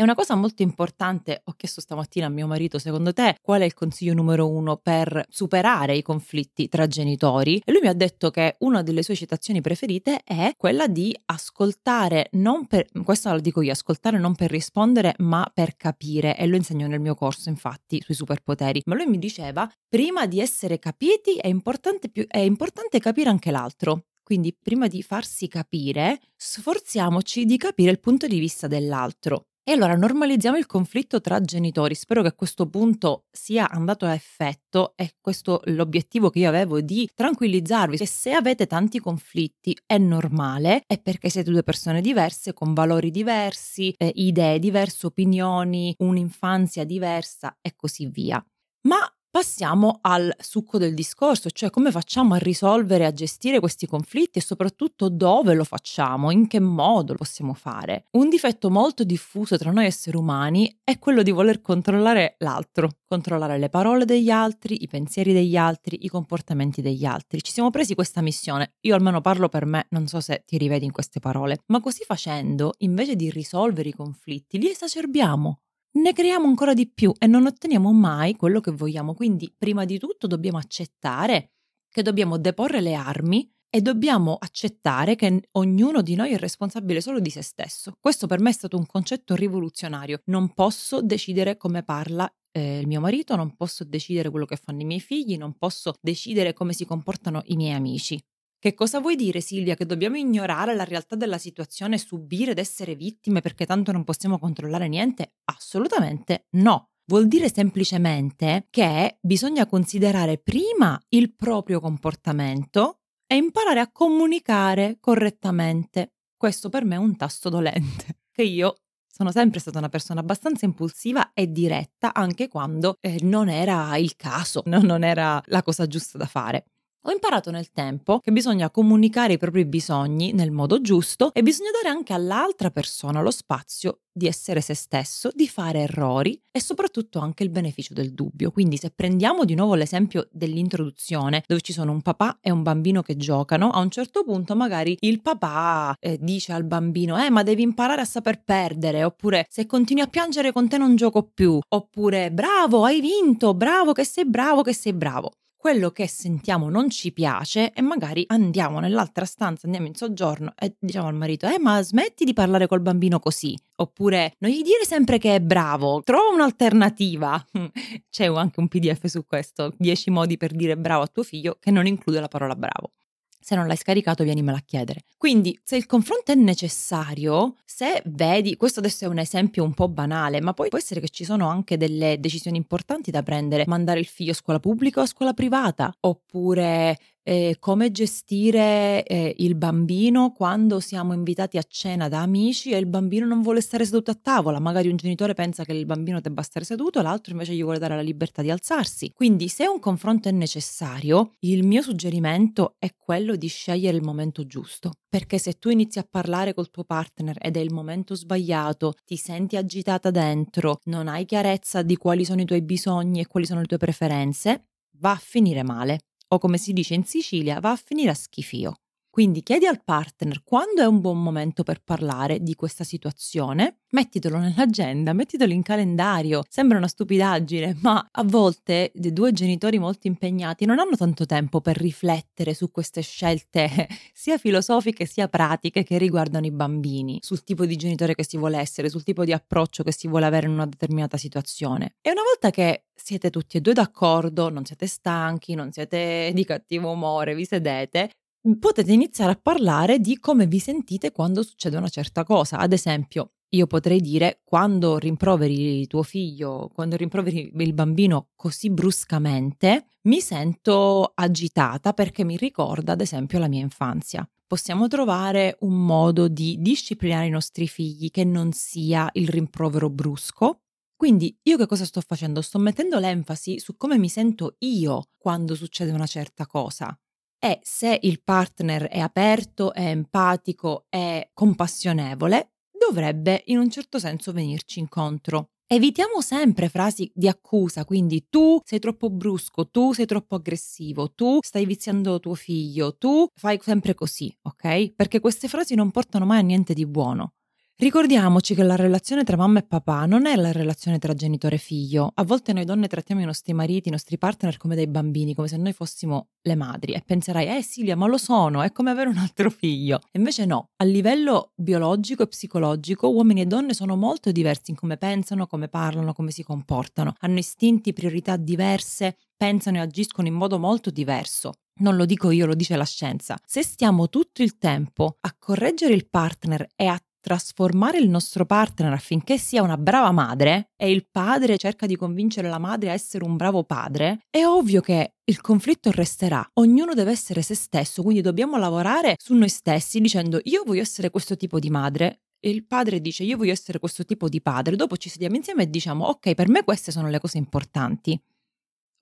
E 0.00 0.02
una 0.02 0.14
cosa 0.14 0.34
molto 0.34 0.62
importante, 0.62 1.42
ho 1.44 1.52
chiesto 1.52 1.82
stamattina 1.82 2.24
a 2.24 2.30
mio 2.30 2.46
marito, 2.46 2.78
secondo 2.78 3.12
te 3.12 3.36
qual 3.42 3.60
è 3.60 3.66
il 3.66 3.74
consiglio 3.74 4.14
numero 4.14 4.48
uno 4.48 4.78
per 4.78 5.26
superare 5.28 5.94
i 5.94 6.00
conflitti 6.00 6.68
tra 6.68 6.86
genitori? 6.86 7.60
E 7.62 7.70
lui 7.70 7.82
mi 7.82 7.88
ha 7.88 7.92
detto 7.92 8.30
che 8.30 8.56
una 8.60 8.80
delle 8.80 9.02
sue 9.02 9.14
citazioni 9.14 9.60
preferite 9.60 10.22
è 10.24 10.54
quella 10.56 10.86
di 10.86 11.14
ascoltare 11.26 12.28
non 12.32 12.66
per, 12.66 12.86
questo 13.04 13.30
lo 13.30 13.40
dico 13.40 13.60
io, 13.60 13.72
ascoltare 13.72 14.18
non 14.18 14.34
per 14.34 14.50
rispondere 14.50 15.12
ma 15.18 15.46
per 15.52 15.76
capire 15.76 16.34
e 16.34 16.46
lo 16.46 16.56
insegno 16.56 16.86
nel 16.86 16.98
mio 16.98 17.14
corso 17.14 17.50
infatti 17.50 18.00
sui 18.00 18.14
superpoteri. 18.14 18.80
Ma 18.86 18.94
lui 18.94 19.04
mi 19.04 19.18
diceva, 19.18 19.70
prima 19.86 20.24
di 20.24 20.40
essere 20.40 20.78
capiti 20.78 21.34
è 21.34 21.48
importante, 21.48 22.08
più, 22.08 22.24
è 22.26 22.38
importante 22.38 23.00
capire 23.00 23.28
anche 23.28 23.50
l'altro. 23.50 24.04
Quindi 24.22 24.56
prima 24.58 24.86
di 24.86 25.02
farsi 25.02 25.46
capire, 25.46 26.20
sforziamoci 26.36 27.44
di 27.44 27.58
capire 27.58 27.90
il 27.90 28.00
punto 28.00 28.26
di 28.26 28.38
vista 28.38 28.66
dell'altro. 28.66 29.48
E 29.70 29.74
allora 29.74 29.94
normalizziamo 29.94 30.56
il 30.56 30.66
conflitto 30.66 31.20
tra 31.20 31.40
genitori. 31.40 31.94
Spero 31.94 32.22
che 32.22 32.26
a 32.26 32.32
questo 32.32 32.68
punto 32.68 33.26
sia 33.30 33.70
andato 33.70 34.04
a 34.04 34.14
effetto 34.14 34.94
e 34.96 35.14
questo 35.20 35.60
l'obiettivo 35.66 36.28
che 36.28 36.40
io 36.40 36.48
avevo 36.48 36.80
di 36.80 37.08
tranquillizzarvi 37.14 37.96
che 37.96 38.04
se 38.04 38.32
avete 38.32 38.66
tanti 38.66 38.98
conflitti 38.98 39.78
è 39.86 39.96
normale, 39.96 40.82
è 40.88 41.00
perché 41.00 41.28
siete 41.28 41.52
due 41.52 41.62
persone 41.62 42.00
diverse, 42.00 42.52
con 42.52 42.74
valori 42.74 43.12
diversi, 43.12 43.94
eh, 43.96 44.10
idee 44.12 44.58
diverse, 44.58 45.06
opinioni, 45.06 45.94
un'infanzia 45.98 46.82
diversa 46.82 47.56
e 47.60 47.74
così 47.76 48.06
via. 48.06 48.44
Ma 48.88 48.98
Passiamo 49.32 50.00
al 50.00 50.34
succo 50.40 50.76
del 50.76 50.92
discorso, 50.92 51.50
cioè 51.50 51.70
come 51.70 51.92
facciamo 51.92 52.34
a 52.34 52.38
risolvere, 52.38 53.06
a 53.06 53.12
gestire 53.12 53.60
questi 53.60 53.86
conflitti 53.86 54.40
e 54.40 54.42
soprattutto 54.42 55.08
dove 55.08 55.54
lo 55.54 55.62
facciamo, 55.62 56.32
in 56.32 56.48
che 56.48 56.58
modo 56.58 57.12
lo 57.12 57.18
possiamo 57.18 57.54
fare. 57.54 58.06
Un 58.16 58.28
difetto 58.28 58.70
molto 58.70 59.04
diffuso 59.04 59.56
tra 59.56 59.70
noi 59.70 59.86
esseri 59.86 60.16
umani 60.16 60.80
è 60.82 60.98
quello 60.98 61.22
di 61.22 61.30
voler 61.30 61.60
controllare 61.60 62.34
l'altro, 62.38 62.88
controllare 63.06 63.56
le 63.58 63.68
parole 63.68 64.04
degli 64.04 64.30
altri, 64.30 64.82
i 64.82 64.88
pensieri 64.88 65.32
degli 65.32 65.56
altri, 65.56 66.04
i 66.04 66.08
comportamenti 66.08 66.82
degli 66.82 67.04
altri. 67.04 67.40
Ci 67.40 67.52
siamo 67.52 67.70
presi 67.70 67.94
questa 67.94 68.22
missione, 68.22 68.74
io 68.80 68.96
almeno 68.96 69.20
parlo 69.20 69.48
per 69.48 69.64
me, 69.64 69.86
non 69.90 70.08
so 70.08 70.20
se 70.20 70.42
ti 70.44 70.58
rivedi 70.58 70.86
in 70.86 70.92
queste 70.92 71.20
parole, 71.20 71.62
ma 71.66 71.80
così 71.80 72.02
facendo, 72.02 72.72
invece 72.78 73.14
di 73.14 73.30
risolvere 73.30 73.90
i 73.90 73.94
conflitti, 73.94 74.58
li 74.58 74.68
esacerbiamo 74.70 75.60
ne 75.92 76.12
creiamo 76.12 76.46
ancora 76.46 76.74
di 76.74 76.88
più 76.88 77.12
e 77.18 77.26
non 77.26 77.46
otteniamo 77.46 77.92
mai 77.92 78.36
quello 78.36 78.60
che 78.60 78.70
vogliamo. 78.70 79.14
Quindi, 79.14 79.52
prima 79.56 79.84
di 79.84 79.98
tutto, 79.98 80.26
dobbiamo 80.26 80.58
accettare 80.58 81.52
che 81.88 82.02
dobbiamo 82.02 82.38
deporre 82.38 82.80
le 82.80 82.94
armi 82.94 83.50
e 83.68 83.80
dobbiamo 83.80 84.36
accettare 84.38 85.14
che 85.14 85.48
ognuno 85.52 86.02
di 86.02 86.16
noi 86.16 86.32
è 86.32 86.38
responsabile 86.38 87.00
solo 87.00 87.20
di 87.20 87.30
se 87.30 87.42
stesso. 87.42 87.96
Questo 88.00 88.26
per 88.26 88.40
me 88.40 88.50
è 88.50 88.52
stato 88.52 88.76
un 88.76 88.86
concetto 88.86 89.34
rivoluzionario. 89.34 90.20
Non 90.26 90.52
posso 90.54 91.00
decidere 91.02 91.56
come 91.56 91.82
parla 91.84 92.32
eh, 92.52 92.80
il 92.80 92.88
mio 92.88 93.00
marito, 93.00 93.36
non 93.36 93.54
posso 93.54 93.84
decidere 93.84 94.30
quello 94.30 94.44
che 94.44 94.56
fanno 94.56 94.80
i 94.80 94.84
miei 94.84 95.00
figli, 95.00 95.36
non 95.36 95.56
posso 95.56 95.94
decidere 96.00 96.52
come 96.52 96.72
si 96.72 96.84
comportano 96.84 97.42
i 97.46 97.56
miei 97.56 97.74
amici. 97.74 98.20
Che 98.60 98.74
cosa 98.74 99.00
vuoi 99.00 99.16
dire 99.16 99.40
Silvia? 99.40 99.74
Che 99.74 99.86
dobbiamo 99.86 100.18
ignorare 100.18 100.74
la 100.74 100.84
realtà 100.84 101.16
della 101.16 101.38
situazione, 101.38 101.96
subire 101.96 102.50
ed 102.50 102.58
essere 102.58 102.94
vittime 102.94 103.40
perché 103.40 103.64
tanto 103.64 103.90
non 103.90 104.04
possiamo 104.04 104.38
controllare 104.38 104.86
niente? 104.86 105.36
Assolutamente 105.44 106.44
no. 106.56 106.90
Vuol 107.06 107.26
dire 107.26 107.50
semplicemente 107.50 108.66
che 108.68 109.16
bisogna 109.22 109.64
considerare 109.64 110.36
prima 110.36 111.00
il 111.08 111.34
proprio 111.34 111.80
comportamento 111.80 112.98
e 113.26 113.36
imparare 113.36 113.80
a 113.80 113.90
comunicare 113.90 114.98
correttamente. 115.00 116.16
Questo 116.36 116.68
per 116.68 116.84
me 116.84 116.96
è 116.96 116.98
un 116.98 117.16
tasto 117.16 117.48
dolente, 117.48 118.18
che 118.30 118.42
io 118.42 118.74
sono 119.10 119.32
sempre 119.32 119.58
stata 119.58 119.78
una 119.78 119.88
persona 119.88 120.20
abbastanza 120.20 120.66
impulsiva 120.66 121.32
e 121.32 121.50
diretta 121.50 122.12
anche 122.12 122.48
quando 122.48 122.98
eh, 123.00 123.20
non 123.22 123.48
era 123.48 123.96
il 123.96 124.16
caso, 124.16 124.60
no? 124.68 124.82
non 124.82 125.02
era 125.02 125.40
la 125.46 125.62
cosa 125.62 125.86
giusta 125.86 126.18
da 126.18 126.26
fare. 126.26 126.66
Ho 127.04 127.12
imparato 127.12 127.50
nel 127.50 127.70
tempo 127.72 128.18
che 128.18 128.30
bisogna 128.30 128.68
comunicare 128.68 129.32
i 129.32 129.38
propri 129.38 129.64
bisogni 129.64 130.32
nel 130.32 130.50
modo 130.50 130.82
giusto 130.82 131.32
e 131.32 131.42
bisogna 131.42 131.70
dare 131.70 131.88
anche 131.88 132.12
all'altra 132.12 132.70
persona 132.70 133.22
lo 133.22 133.30
spazio 133.30 134.00
di 134.12 134.26
essere 134.26 134.60
se 134.60 134.74
stesso, 134.74 135.30
di 135.32 135.48
fare 135.48 135.80
errori 135.80 136.38
e 136.50 136.60
soprattutto 136.60 137.18
anche 137.18 137.42
il 137.42 137.48
beneficio 137.48 137.94
del 137.94 138.12
dubbio. 138.12 138.50
Quindi 138.50 138.76
se 138.76 138.90
prendiamo 138.90 139.46
di 139.46 139.54
nuovo 139.54 139.76
l'esempio 139.76 140.28
dell'introduzione 140.30 141.42
dove 141.46 141.62
ci 141.62 141.72
sono 141.72 141.90
un 141.90 142.02
papà 142.02 142.36
e 142.42 142.50
un 142.50 142.62
bambino 142.62 143.00
che 143.00 143.16
giocano, 143.16 143.70
a 143.70 143.80
un 143.80 143.88
certo 143.88 144.22
punto 144.22 144.54
magari 144.54 144.94
il 145.00 145.22
papà 145.22 145.96
eh, 145.98 146.18
dice 146.20 146.52
al 146.52 146.64
bambino 146.64 147.18
eh 147.18 147.30
ma 147.30 147.42
devi 147.42 147.62
imparare 147.62 148.02
a 148.02 148.04
saper 148.04 148.42
perdere 148.44 149.04
oppure 149.04 149.46
se 149.48 149.64
continui 149.64 150.02
a 150.02 150.06
piangere 150.06 150.52
con 150.52 150.68
te 150.68 150.76
non 150.76 150.96
gioco 150.96 151.22
più 151.22 151.58
oppure 151.66 152.30
bravo 152.30 152.84
hai 152.84 153.00
vinto, 153.00 153.54
bravo 153.54 153.92
che 153.92 154.04
sei 154.04 154.26
bravo 154.26 154.60
che 154.60 154.74
sei 154.74 154.92
bravo 154.92 155.30
quello 155.60 155.90
che 155.90 156.08
sentiamo 156.08 156.70
non 156.70 156.88
ci 156.88 157.12
piace 157.12 157.70
e 157.74 157.82
magari 157.82 158.24
andiamo 158.28 158.80
nell'altra 158.80 159.26
stanza, 159.26 159.66
andiamo 159.66 159.86
in 159.86 159.94
soggiorno 159.94 160.54
e 160.58 160.74
diciamo 160.78 161.06
al 161.06 161.14
marito, 161.14 161.46
eh 161.46 161.58
ma 161.58 161.82
smetti 161.82 162.24
di 162.24 162.32
parlare 162.32 162.66
col 162.66 162.80
bambino 162.80 163.18
così, 163.18 163.54
oppure 163.76 164.36
non 164.38 164.50
gli 164.50 164.62
dire 164.62 164.86
sempre 164.86 165.18
che 165.18 165.34
è 165.34 165.40
bravo, 165.40 166.00
trova 166.02 166.32
un'alternativa. 166.32 167.44
C'è 168.08 168.24
anche 168.28 168.58
un 168.58 168.68
pdf 168.68 169.04
su 169.04 169.26
questo, 169.26 169.74
10 169.76 170.10
modi 170.10 170.38
per 170.38 170.52
dire 170.52 170.78
bravo 170.78 171.02
a 171.02 171.08
tuo 171.08 171.24
figlio 171.24 171.58
che 171.60 171.70
non 171.70 171.86
include 171.86 172.20
la 172.20 172.28
parola 172.28 172.56
bravo. 172.56 172.92
Se 173.42 173.54
non 173.54 173.66
l'hai 173.66 173.76
scaricato, 173.76 174.22
vienimela 174.22 174.58
a 174.58 174.62
chiedere. 174.64 175.04
Quindi, 175.16 175.58
se 175.64 175.76
il 175.76 175.86
confronto 175.86 176.30
è 176.30 176.34
necessario, 176.34 177.56
se 177.64 178.02
vedi, 178.04 178.56
questo 178.56 178.80
adesso 178.80 179.06
è 179.06 179.08
un 179.08 179.18
esempio 179.18 179.64
un 179.64 179.72
po' 179.72 179.88
banale, 179.88 180.40
ma 180.40 180.52
poi 180.52 180.68
può 180.68 180.78
essere 180.78 181.00
che 181.00 181.08
ci 181.08 181.24
sono 181.24 181.48
anche 181.48 181.76
delle 181.76 182.20
decisioni 182.20 182.58
importanti 182.58 183.10
da 183.10 183.22
prendere, 183.22 183.64
mandare 183.66 184.00
il 184.00 184.06
figlio 184.06 184.32
a 184.32 184.34
scuola 184.34 184.60
pubblica 184.60 185.00
o 185.00 185.04
a 185.04 185.06
scuola 185.06 185.32
privata, 185.32 185.92
oppure 186.00 186.98
eh, 187.30 187.58
come 187.60 187.92
gestire 187.92 189.04
eh, 189.04 189.36
il 189.38 189.54
bambino 189.54 190.32
quando 190.32 190.80
siamo 190.80 191.12
invitati 191.12 191.58
a 191.58 191.62
cena 191.62 192.08
da 192.08 192.22
amici 192.22 192.72
e 192.72 192.76
il 192.76 192.86
bambino 192.86 193.24
non 193.24 193.40
vuole 193.40 193.60
stare 193.60 193.84
seduto 193.84 194.10
a 194.10 194.18
tavola. 194.20 194.58
Magari 194.58 194.88
un 194.88 194.96
genitore 194.96 195.32
pensa 195.32 195.64
che 195.64 195.72
il 195.72 195.86
bambino 195.86 196.20
debba 196.20 196.42
stare 196.42 196.64
seduto, 196.64 197.00
l'altro 197.02 197.30
invece 197.30 197.54
gli 197.54 197.62
vuole 197.62 197.78
dare 197.78 197.94
la 197.94 198.02
libertà 198.02 198.42
di 198.42 198.50
alzarsi. 198.50 199.12
Quindi 199.14 199.46
se 199.46 199.68
un 199.68 199.78
confronto 199.78 200.28
è 200.28 200.32
necessario, 200.32 201.34
il 201.40 201.64
mio 201.64 201.82
suggerimento 201.82 202.74
è 202.80 202.92
quello 202.96 203.36
di 203.36 203.46
scegliere 203.46 203.96
il 203.96 204.02
momento 204.02 204.44
giusto. 204.44 204.94
Perché 205.08 205.38
se 205.38 205.52
tu 205.52 205.68
inizi 205.68 206.00
a 206.00 206.08
parlare 206.10 206.52
col 206.52 206.70
tuo 206.70 206.82
partner 206.82 207.36
ed 207.40 207.56
è 207.56 207.60
il 207.60 207.72
momento 207.72 208.16
sbagliato, 208.16 208.94
ti 209.04 209.14
senti 209.14 209.54
agitata 209.54 210.10
dentro, 210.10 210.80
non 210.86 211.06
hai 211.06 211.26
chiarezza 211.26 211.82
di 211.82 211.94
quali 211.94 212.24
sono 212.24 212.40
i 212.40 212.44
tuoi 212.44 212.62
bisogni 212.62 213.20
e 213.20 213.28
quali 213.28 213.46
sono 213.46 213.60
le 213.60 213.66
tue 213.66 213.78
preferenze, 213.78 214.70
va 214.98 215.12
a 215.12 215.20
finire 215.22 215.62
male 215.62 216.00
o 216.32 216.38
come 216.38 216.58
si 216.58 216.72
dice 216.72 216.94
in 216.94 217.04
Sicilia, 217.04 217.60
va 217.60 217.72
a 217.72 217.76
finire 217.76 218.10
a 218.10 218.14
schifio. 218.14 218.76
Quindi 219.10 219.42
chiedi 219.42 219.66
al 219.66 219.82
partner 219.82 220.42
quando 220.44 220.82
è 220.82 220.86
un 220.86 221.00
buon 221.00 221.20
momento 221.20 221.64
per 221.64 221.82
parlare 221.82 222.40
di 222.40 222.54
questa 222.54 222.84
situazione, 222.84 223.80
mettitelo 223.90 224.38
nell'agenda, 224.38 225.12
mettitelo 225.12 225.52
in 225.52 225.62
calendario. 225.62 226.44
Sembra 226.48 226.78
una 226.78 226.86
stupidaggine, 226.86 227.78
ma 227.82 228.08
a 228.08 228.22
volte 228.22 228.92
dei 228.94 229.12
due 229.12 229.32
genitori 229.32 229.80
molto 229.80 230.06
impegnati 230.06 230.64
non 230.64 230.78
hanno 230.78 230.96
tanto 230.96 231.26
tempo 231.26 231.60
per 231.60 231.76
riflettere 231.76 232.54
su 232.54 232.70
queste 232.70 233.00
scelte 233.02 233.88
sia 234.14 234.38
filosofiche 234.38 235.06
sia 235.06 235.26
pratiche 235.26 235.82
che 235.82 235.98
riguardano 235.98 236.46
i 236.46 236.52
bambini, 236.52 237.18
sul 237.20 237.42
tipo 237.42 237.66
di 237.66 237.74
genitore 237.74 238.14
che 238.14 238.24
si 238.24 238.36
vuole 238.36 238.58
essere, 238.58 238.88
sul 238.88 239.02
tipo 239.02 239.24
di 239.24 239.32
approccio 239.32 239.82
che 239.82 239.92
si 239.92 240.06
vuole 240.06 240.26
avere 240.26 240.46
in 240.46 240.52
una 240.52 240.66
determinata 240.66 241.16
situazione. 241.16 241.96
E 242.00 242.12
una 242.12 242.22
volta 242.22 242.50
che 242.50 242.84
siete 242.94 243.30
tutti 243.30 243.56
e 243.56 243.60
due 243.60 243.72
d'accordo, 243.72 244.50
non 244.50 244.64
siete 244.64 244.86
stanchi, 244.86 245.54
non 245.54 245.72
siete 245.72 246.30
di 246.32 246.44
cattivo 246.44 246.90
umore, 246.90 247.34
vi 247.34 247.44
sedete, 247.44 248.10
potete 248.58 248.92
iniziare 248.92 249.32
a 249.32 249.40
parlare 249.40 249.98
di 249.98 250.18
come 250.18 250.46
vi 250.46 250.58
sentite 250.58 251.12
quando 251.12 251.42
succede 251.42 251.76
una 251.76 251.88
certa 251.88 252.24
cosa. 252.24 252.58
Ad 252.58 252.72
esempio, 252.72 253.32
io 253.50 253.66
potrei 253.66 254.00
dire 254.00 254.40
quando 254.44 254.98
rimproveri 254.98 255.86
tuo 255.86 256.02
figlio, 256.02 256.70
quando 256.72 256.96
rimproveri 256.96 257.52
il 257.54 257.74
bambino 257.74 258.28
così 258.36 258.70
bruscamente, 258.70 259.88
mi 260.02 260.20
sento 260.20 261.12
agitata 261.14 261.92
perché 261.92 262.24
mi 262.24 262.36
ricorda 262.36 262.92
ad 262.92 263.00
esempio 263.00 263.38
la 263.38 263.48
mia 263.48 263.60
infanzia. 263.60 264.28
Possiamo 264.46 264.88
trovare 264.88 265.56
un 265.60 265.84
modo 265.84 266.28
di 266.28 266.56
disciplinare 266.60 267.26
i 267.26 267.30
nostri 267.30 267.68
figli 267.68 268.10
che 268.10 268.24
non 268.24 268.52
sia 268.52 269.08
il 269.12 269.28
rimprovero 269.28 269.90
brusco. 269.90 270.62
Quindi 270.96 271.36
io 271.44 271.56
che 271.56 271.66
cosa 271.66 271.84
sto 271.84 272.00
facendo? 272.00 272.42
Sto 272.42 272.58
mettendo 272.58 272.98
l'enfasi 272.98 273.58
su 273.58 273.76
come 273.76 273.96
mi 273.98 274.08
sento 274.08 274.56
io 274.58 275.10
quando 275.16 275.54
succede 275.54 275.92
una 275.92 276.06
certa 276.06 276.46
cosa. 276.46 276.96
E 277.42 277.58
se 277.62 277.98
il 278.02 278.22
partner 278.22 278.82
è 278.88 278.98
aperto, 278.98 279.72
è 279.72 279.86
empatico, 279.86 280.84
è 280.90 281.30
compassionevole, 281.32 282.52
dovrebbe 282.70 283.44
in 283.46 283.56
un 283.56 283.70
certo 283.70 283.98
senso 283.98 284.32
venirci 284.32 284.78
incontro. 284.78 285.46
Evitiamo 285.66 286.20
sempre 286.20 286.68
frasi 286.68 287.10
di 287.14 287.28
accusa, 287.28 287.86
quindi 287.86 288.26
tu 288.28 288.60
sei 288.62 288.78
troppo 288.78 289.08
brusco, 289.08 289.70
tu 289.70 289.92
sei 289.94 290.04
troppo 290.04 290.34
aggressivo, 290.34 291.12
tu 291.12 291.38
stai 291.40 291.64
viziando 291.64 292.20
tuo 292.20 292.34
figlio, 292.34 292.96
tu 292.96 293.26
fai 293.34 293.58
sempre 293.62 293.94
così, 293.94 294.36
ok? 294.42 294.92
Perché 294.94 295.20
queste 295.20 295.48
frasi 295.48 295.74
non 295.74 295.90
portano 295.92 296.26
mai 296.26 296.40
a 296.40 296.42
niente 296.42 296.74
di 296.74 296.86
buono. 296.86 297.34
Ricordiamoci 297.80 298.54
che 298.54 298.62
la 298.62 298.76
relazione 298.76 299.24
tra 299.24 299.38
mamma 299.38 299.60
e 299.60 299.62
papà 299.62 300.04
non 300.04 300.26
è 300.26 300.36
la 300.36 300.52
relazione 300.52 300.98
tra 300.98 301.14
genitore 301.14 301.54
e 301.54 301.58
figlio. 301.58 302.10
A 302.14 302.24
volte 302.24 302.52
noi 302.52 302.66
donne 302.66 302.88
trattiamo 302.88 303.22
i 303.22 303.24
nostri 303.24 303.54
mariti, 303.54 303.88
i 303.88 303.90
nostri 303.90 304.18
partner 304.18 304.58
come 304.58 304.74
dei 304.74 304.86
bambini, 304.86 305.34
come 305.34 305.48
se 305.48 305.56
noi 305.56 305.72
fossimo 305.72 306.28
le 306.42 306.56
madri. 306.56 306.92
E 306.92 307.00
penserai, 307.00 307.56
eh 307.56 307.62
Silvia, 307.62 307.96
ma 307.96 308.06
lo 308.06 308.18
sono, 308.18 308.60
è 308.60 308.70
come 308.70 308.90
avere 308.90 309.08
un 309.08 309.16
altro 309.16 309.48
figlio. 309.48 310.00
Invece 310.12 310.44
no, 310.44 310.72
a 310.76 310.84
livello 310.84 311.52
biologico 311.56 312.22
e 312.22 312.26
psicologico 312.28 313.08
uomini 313.08 313.40
e 313.40 313.46
donne 313.46 313.72
sono 313.72 313.96
molto 313.96 314.30
diversi 314.30 314.72
in 314.72 314.76
come 314.76 314.98
pensano, 314.98 315.46
come 315.46 315.68
parlano, 315.68 316.12
come 316.12 316.32
si 316.32 316.42
comportano. 316.42 317.14
Hanno 317.20 317.38
istinti, 317.38 317.94
priorità 317.94 318.36
diverse, 318.36 319.16
pensano 319.34 319.78
e 319.78 319.80
agiscono 319.80 320.28
in 320.28 320.34
modo 320.34 320.58
molto 320.58 320.90
diverso. 320.90 321.54
Non 321.80 321.96
lo 321.96 322.04
dico 322.04 322.30
io, 322.30 322.44
lo 322.44 322.54
dice 322.54 322.76
la 322.76 322.84
scienza. 322.84 323.38
Se 323.46 323.62
stiamo 323.62 324.10
tutto 324.10 324.42
il 324.42 324.58
tempo 324.58 325.16
a 325.18 325.34
correggere 325.38 325.94
il 325.94 326.10
partner 326.10 326.68
e 326.76 326.84
a 326.84 327.00
trasformare 327.20 327.98
il 327.98 328.08
nostro 328.08 328.46
partner 328.46 328.92
affinché 328.92 329.38
sia 329.38 329.62
una 329.62 329.76
brava 329.76 330.10
madre 330.10 330.70
e 330.76 330.90
il 330.90 331.06
padre 331.10 331.56
cerca 331.56 331.86
di 331.86 331.96
convincere 331.96 332.48
la 332.48 332.58
madre 332.58 332.90
a 332.90 332.94
essere 332.94 333.24
un 333.24 333.36
bravo 333.36 333.64
padre, 333.64 334.20
è 334.30 334.44
ovvio 334.44 334.80
che 334.80 335.14
il 335.24 335.40
conflitto 335.40 335.90
resterà. 335.90 336.44
Ognuno 336.54 336.94
deve 336.94 337.12
essere 337.12 337.42
se 337.42 337.54
stesso, 337.54 338.02
quindi 338.02 338.22
dobbiamo 338.22 338.56
lavorare 338.56 339.14
su 339.18 339.34
noi 339.34 339.48
stessi 339.48 340.00
dicendo 340.00 340.40
io 340.44 340.62
voglio 340.64 340.82
essere 340.82 341.10
questo 341.10 341.36
tipo 341.36 341.58
di 341.58 341.70
madre. 341.70 342.22
E 342.42 342.48
il 342.48 342.64
padre 342.66 343.02
dice 343.02 343.22
io 343.22 343.36
voglio 343.36 343.52
essere 343.52 343.78
questo 343.78 344.04
tipo 344.06 344.28
di 344.28 344.40
padre, 344.40 344.74
dopo 344.74 344.96
ci 344.96 345.10
sediamo 345.10 345.36
insieme 345.36 345.64
e 345.64 345.70
diciamo 345.70 346.06
ok, 346.06 346.34
per 346.34 346.48
me 346.48 346.64
queste 346.64 346.90
sono 346.90 347.08
le 347.08 347.20
cose 347.20 347.36
importanti. 347.36 348.18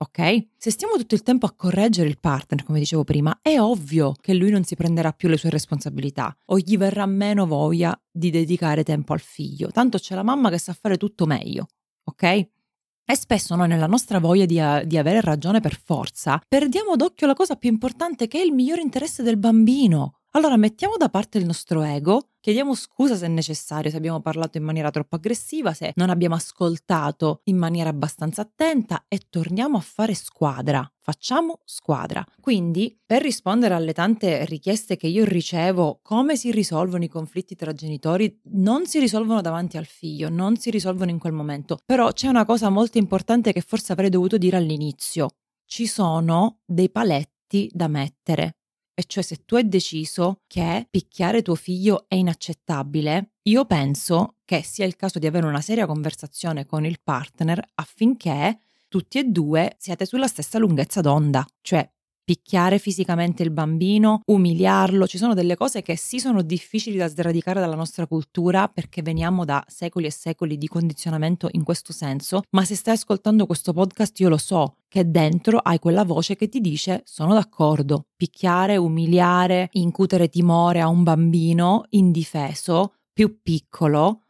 Ok? 0.00 0.46
Se 0.56 0.70
stiamo 0.70 0.96
tutto 0.96 1.16
il 1.16 1.22
tempo 1.22 1.46
a 1.46 1.52
correggere 1.52 2.08
il 2.08 2.20
partner, 2.20 2.62
come 2.62 2.78
dicevo 2.78 3.02
prima, 3.02 3.40
è 3.42 3.58
ovvio 3.58 4.14
che 4.20 4.32
lui 4.32 4.50
non 4.50 4.62
si 4.62 4.76
prenderà 4.76 5.12
più 5.12 5.28
le 5.28 5.36
sue 5.36 5.50
responsabilità 5.50 6.36
o 6.46 6.58
gli 6.58 6.76
verrà 6.76 7.04
meno 7.06 7.46
voglia 7.46 8.00
di 8.08 8.30
dedicare 8.30 8.84
tempo 8.84 9.12
al 9.12 9.20
figlio. 9.20 9.70
Tanto 9.72 9.98
c'è 9.98 10.14
la 10.14 10.22
mamma 10.22 10.50
che 10.50 10.58
sa 10.58 10.72
fare 10.72 10.98
tutto 10.98 11.26
meglio. 11.26 11.66
Ok? 12.04 12.22
E 12.22 13.16
spesso 13.16 13.56
noi 13.56 13.68
nella 13.68 13.86
nostra 13.86 14.20
voglia 14.20 14.44
di, 14.44 14.60
di, 14.86 14.98
avere 14.98 15.22
ragione 15.22 15.60
per 15.60 15.80
forza 15.82 16.40
perdiamo 16.46 16.94
d'occhio 16.94 17.26
la 17.26 17.32
cosa 17.32 17.56
più 17.56 17.70
importante 17.70 18.28
che 18.28 18.38
è 18.38 18.44
il 18.44 18.52
migliore 18.52 18.82
interesse 18.82 19.22
del 19.22 19.38
bambino. 19.38 20.17
Allora 20.32 20.58
mettiamo 20.58 20.96
da 20.98 21.08
parte 21.08 21.38
il 21.38 21.46
nostro 21.46 21.82
ego, 21.82 22.32
chiediamo 22.40 22.74
scusa 22.74 23.16
se 23.16 23.24
è 23.24 23.28
necessario, 23.28 23.90
se 23.90 23.96
abbiamo 23.96 24.20
parlato 24.20 24.58
in 24.58 24.62
maniera 24.62 24.90
troppo 24.90 25.16
aggressiva, 25.16 25.72
se 25.72 25.92
non 25.96 26.10
abbiamo 26.10 26.34
ascoltato 26.34 27.40
in 27.44 27.56
maniera 27.56 27.88
abbastanza 27.88 28.42
attenta 28.42 29.06
e 29.08 29.22
torniamo 29.30 29.78
a 29.78 29.80
fare 29.80 30.12
squadra. 30.12 30.86
Facciamo 31.00 31.60
squadra. 31.64 32.22
Quindi, 32.40 32.94
per 33.06 33.22
rispondere 33.22 33.72
alle 33.72 33.94
tante 33.94 34.44
richieste 34.44 34.96
che 34.96 35.06
io 35.06 35.24
ricevo, 35.24 36.00
come 36.02 36.36
si 36.36 36.50
risolvono 36.50 37.04
i 37.04 37.08
conflitti 37.08 37.54
tra 37.54 37.72
genitori, 37.72 38.38
non 38.50 38.86
si 38.86 38.98
risolvono 38.98 39.40
davanti 39.40 39.78
al 39.78 39.86
figlio, 39.86 40.28
non 40.28 40.58
si 40.58 40.68
risolvono 40.68 41.10
in 41.10 41.18
quel 41.18 41.32
momento. 41.32 41.78
Però 41.86 42.12
c'è 42.12 42.28
una 42.28 42.44
cosa 42.44 42.68
molto 42.68 42.98
importante 42.98 43.54
che 43.54 43.62
forse 43.62 43.92
avrei 43.92 44.10
dovuto 44.10 44.36
dire 44.36 44.58
all'inizio. 44.58 45.30
Ci 45.64 45.86
sono 45.86 46.58
dei 46.66 46.90
paletti 46.90 47.70
da 47.72 47.88
mettere 47.88 48.58
e 48.98 49.04
cioè 49.06 49.22
se 49.22 49.44
tu 49.44 49.54
hai 49.54 49.68
deciso 49.68 50.40
che 50.48 50.88
picchiare 50.90 51.42
tuo 51.42 51.54
figlio 51.54 52.06
è 52.08 52.16
inaccettabile, 52.16 53.34
io 53.42 53.64
penso 53.64 54.38
che 54.44 54.64
sia 54.64 54.84
il 54.86 54.96
caso 54.96 55.20
di 55.20 55.28
avere 55.28 55.46
una 55.46 55.60
seria 55.60 55.86
conversazione 55.86 56.66
con 56.66 56.84
il 56.84 56.98
partner 57.00 57.62
affinché 57.74 58.58
tutti 58.88 59.20
e 59.20 59.24
due 59.24 59.76
siate 59.78 60.04
sulla 60.04 60.26
stessa 60.26 60.58
lunghezza 60.58 61.00
d'onda, 61.00 61.46
cioè 61.60 61.88
picchiare 62.28 62.78
fisicamente 62.78 63.42
il 63.42 63.50
bambino, 63.50 64.20
umiliarlo, 64.26 65.06
ci 65.06 65.16
sono 65.16 65.32
delle 65.32 65.56
cose 65.56 65.80
che 65.80 65.96
sì 65.96 66.18
sono 66.18 66.42
difficili 66.42 66.98
da 66.98 67.08
sradicare 67.08 67.58
dalla 67.58 67.74
nostra 67.74 68.06
cultura 68.06 68.68
perché 68.68 69.00
veniamo 69.00 69.46
da 69.46 69.64
secoli 69.66 70.04
e 70.04 70.10
secoli 70.10 70.58
di 70.58 70.68
condizionamento 70.68 71.48
in 71.52 71.64
questo 71.64 71.94
senso, 71.94 72.42
ma 72.50 72.66
se 72.66 72.74
stai 72.74 72.96
ascoltando 72.96 73.46
questo 73.46 73.72
podcast 73.72 74.20
io 74.20 74.28
lo 74.28 74.36
so 74.36 74.76
che 74.88 75.10
dentro 75.10 75.56
hai 75.56 75.78
quella 75.78 76.04
voce 76.04 76.36
che 76.36 76.50
ti 76.50 76.60
dice 76.60 77.00
sono 77.06 77.32
d'accordo, 77.32 78.08
picchiare, 78.14 78.76
umiliare, 78.76 79.70
incutere 79.72 80.28
timore 80.28 80.82
a 80.82 80.88
un 80.88 81.02
bambino 81.02 81.86
indifeso, 81.88 82.96
più 83.10 83.40
piccolo, 83.40 84.24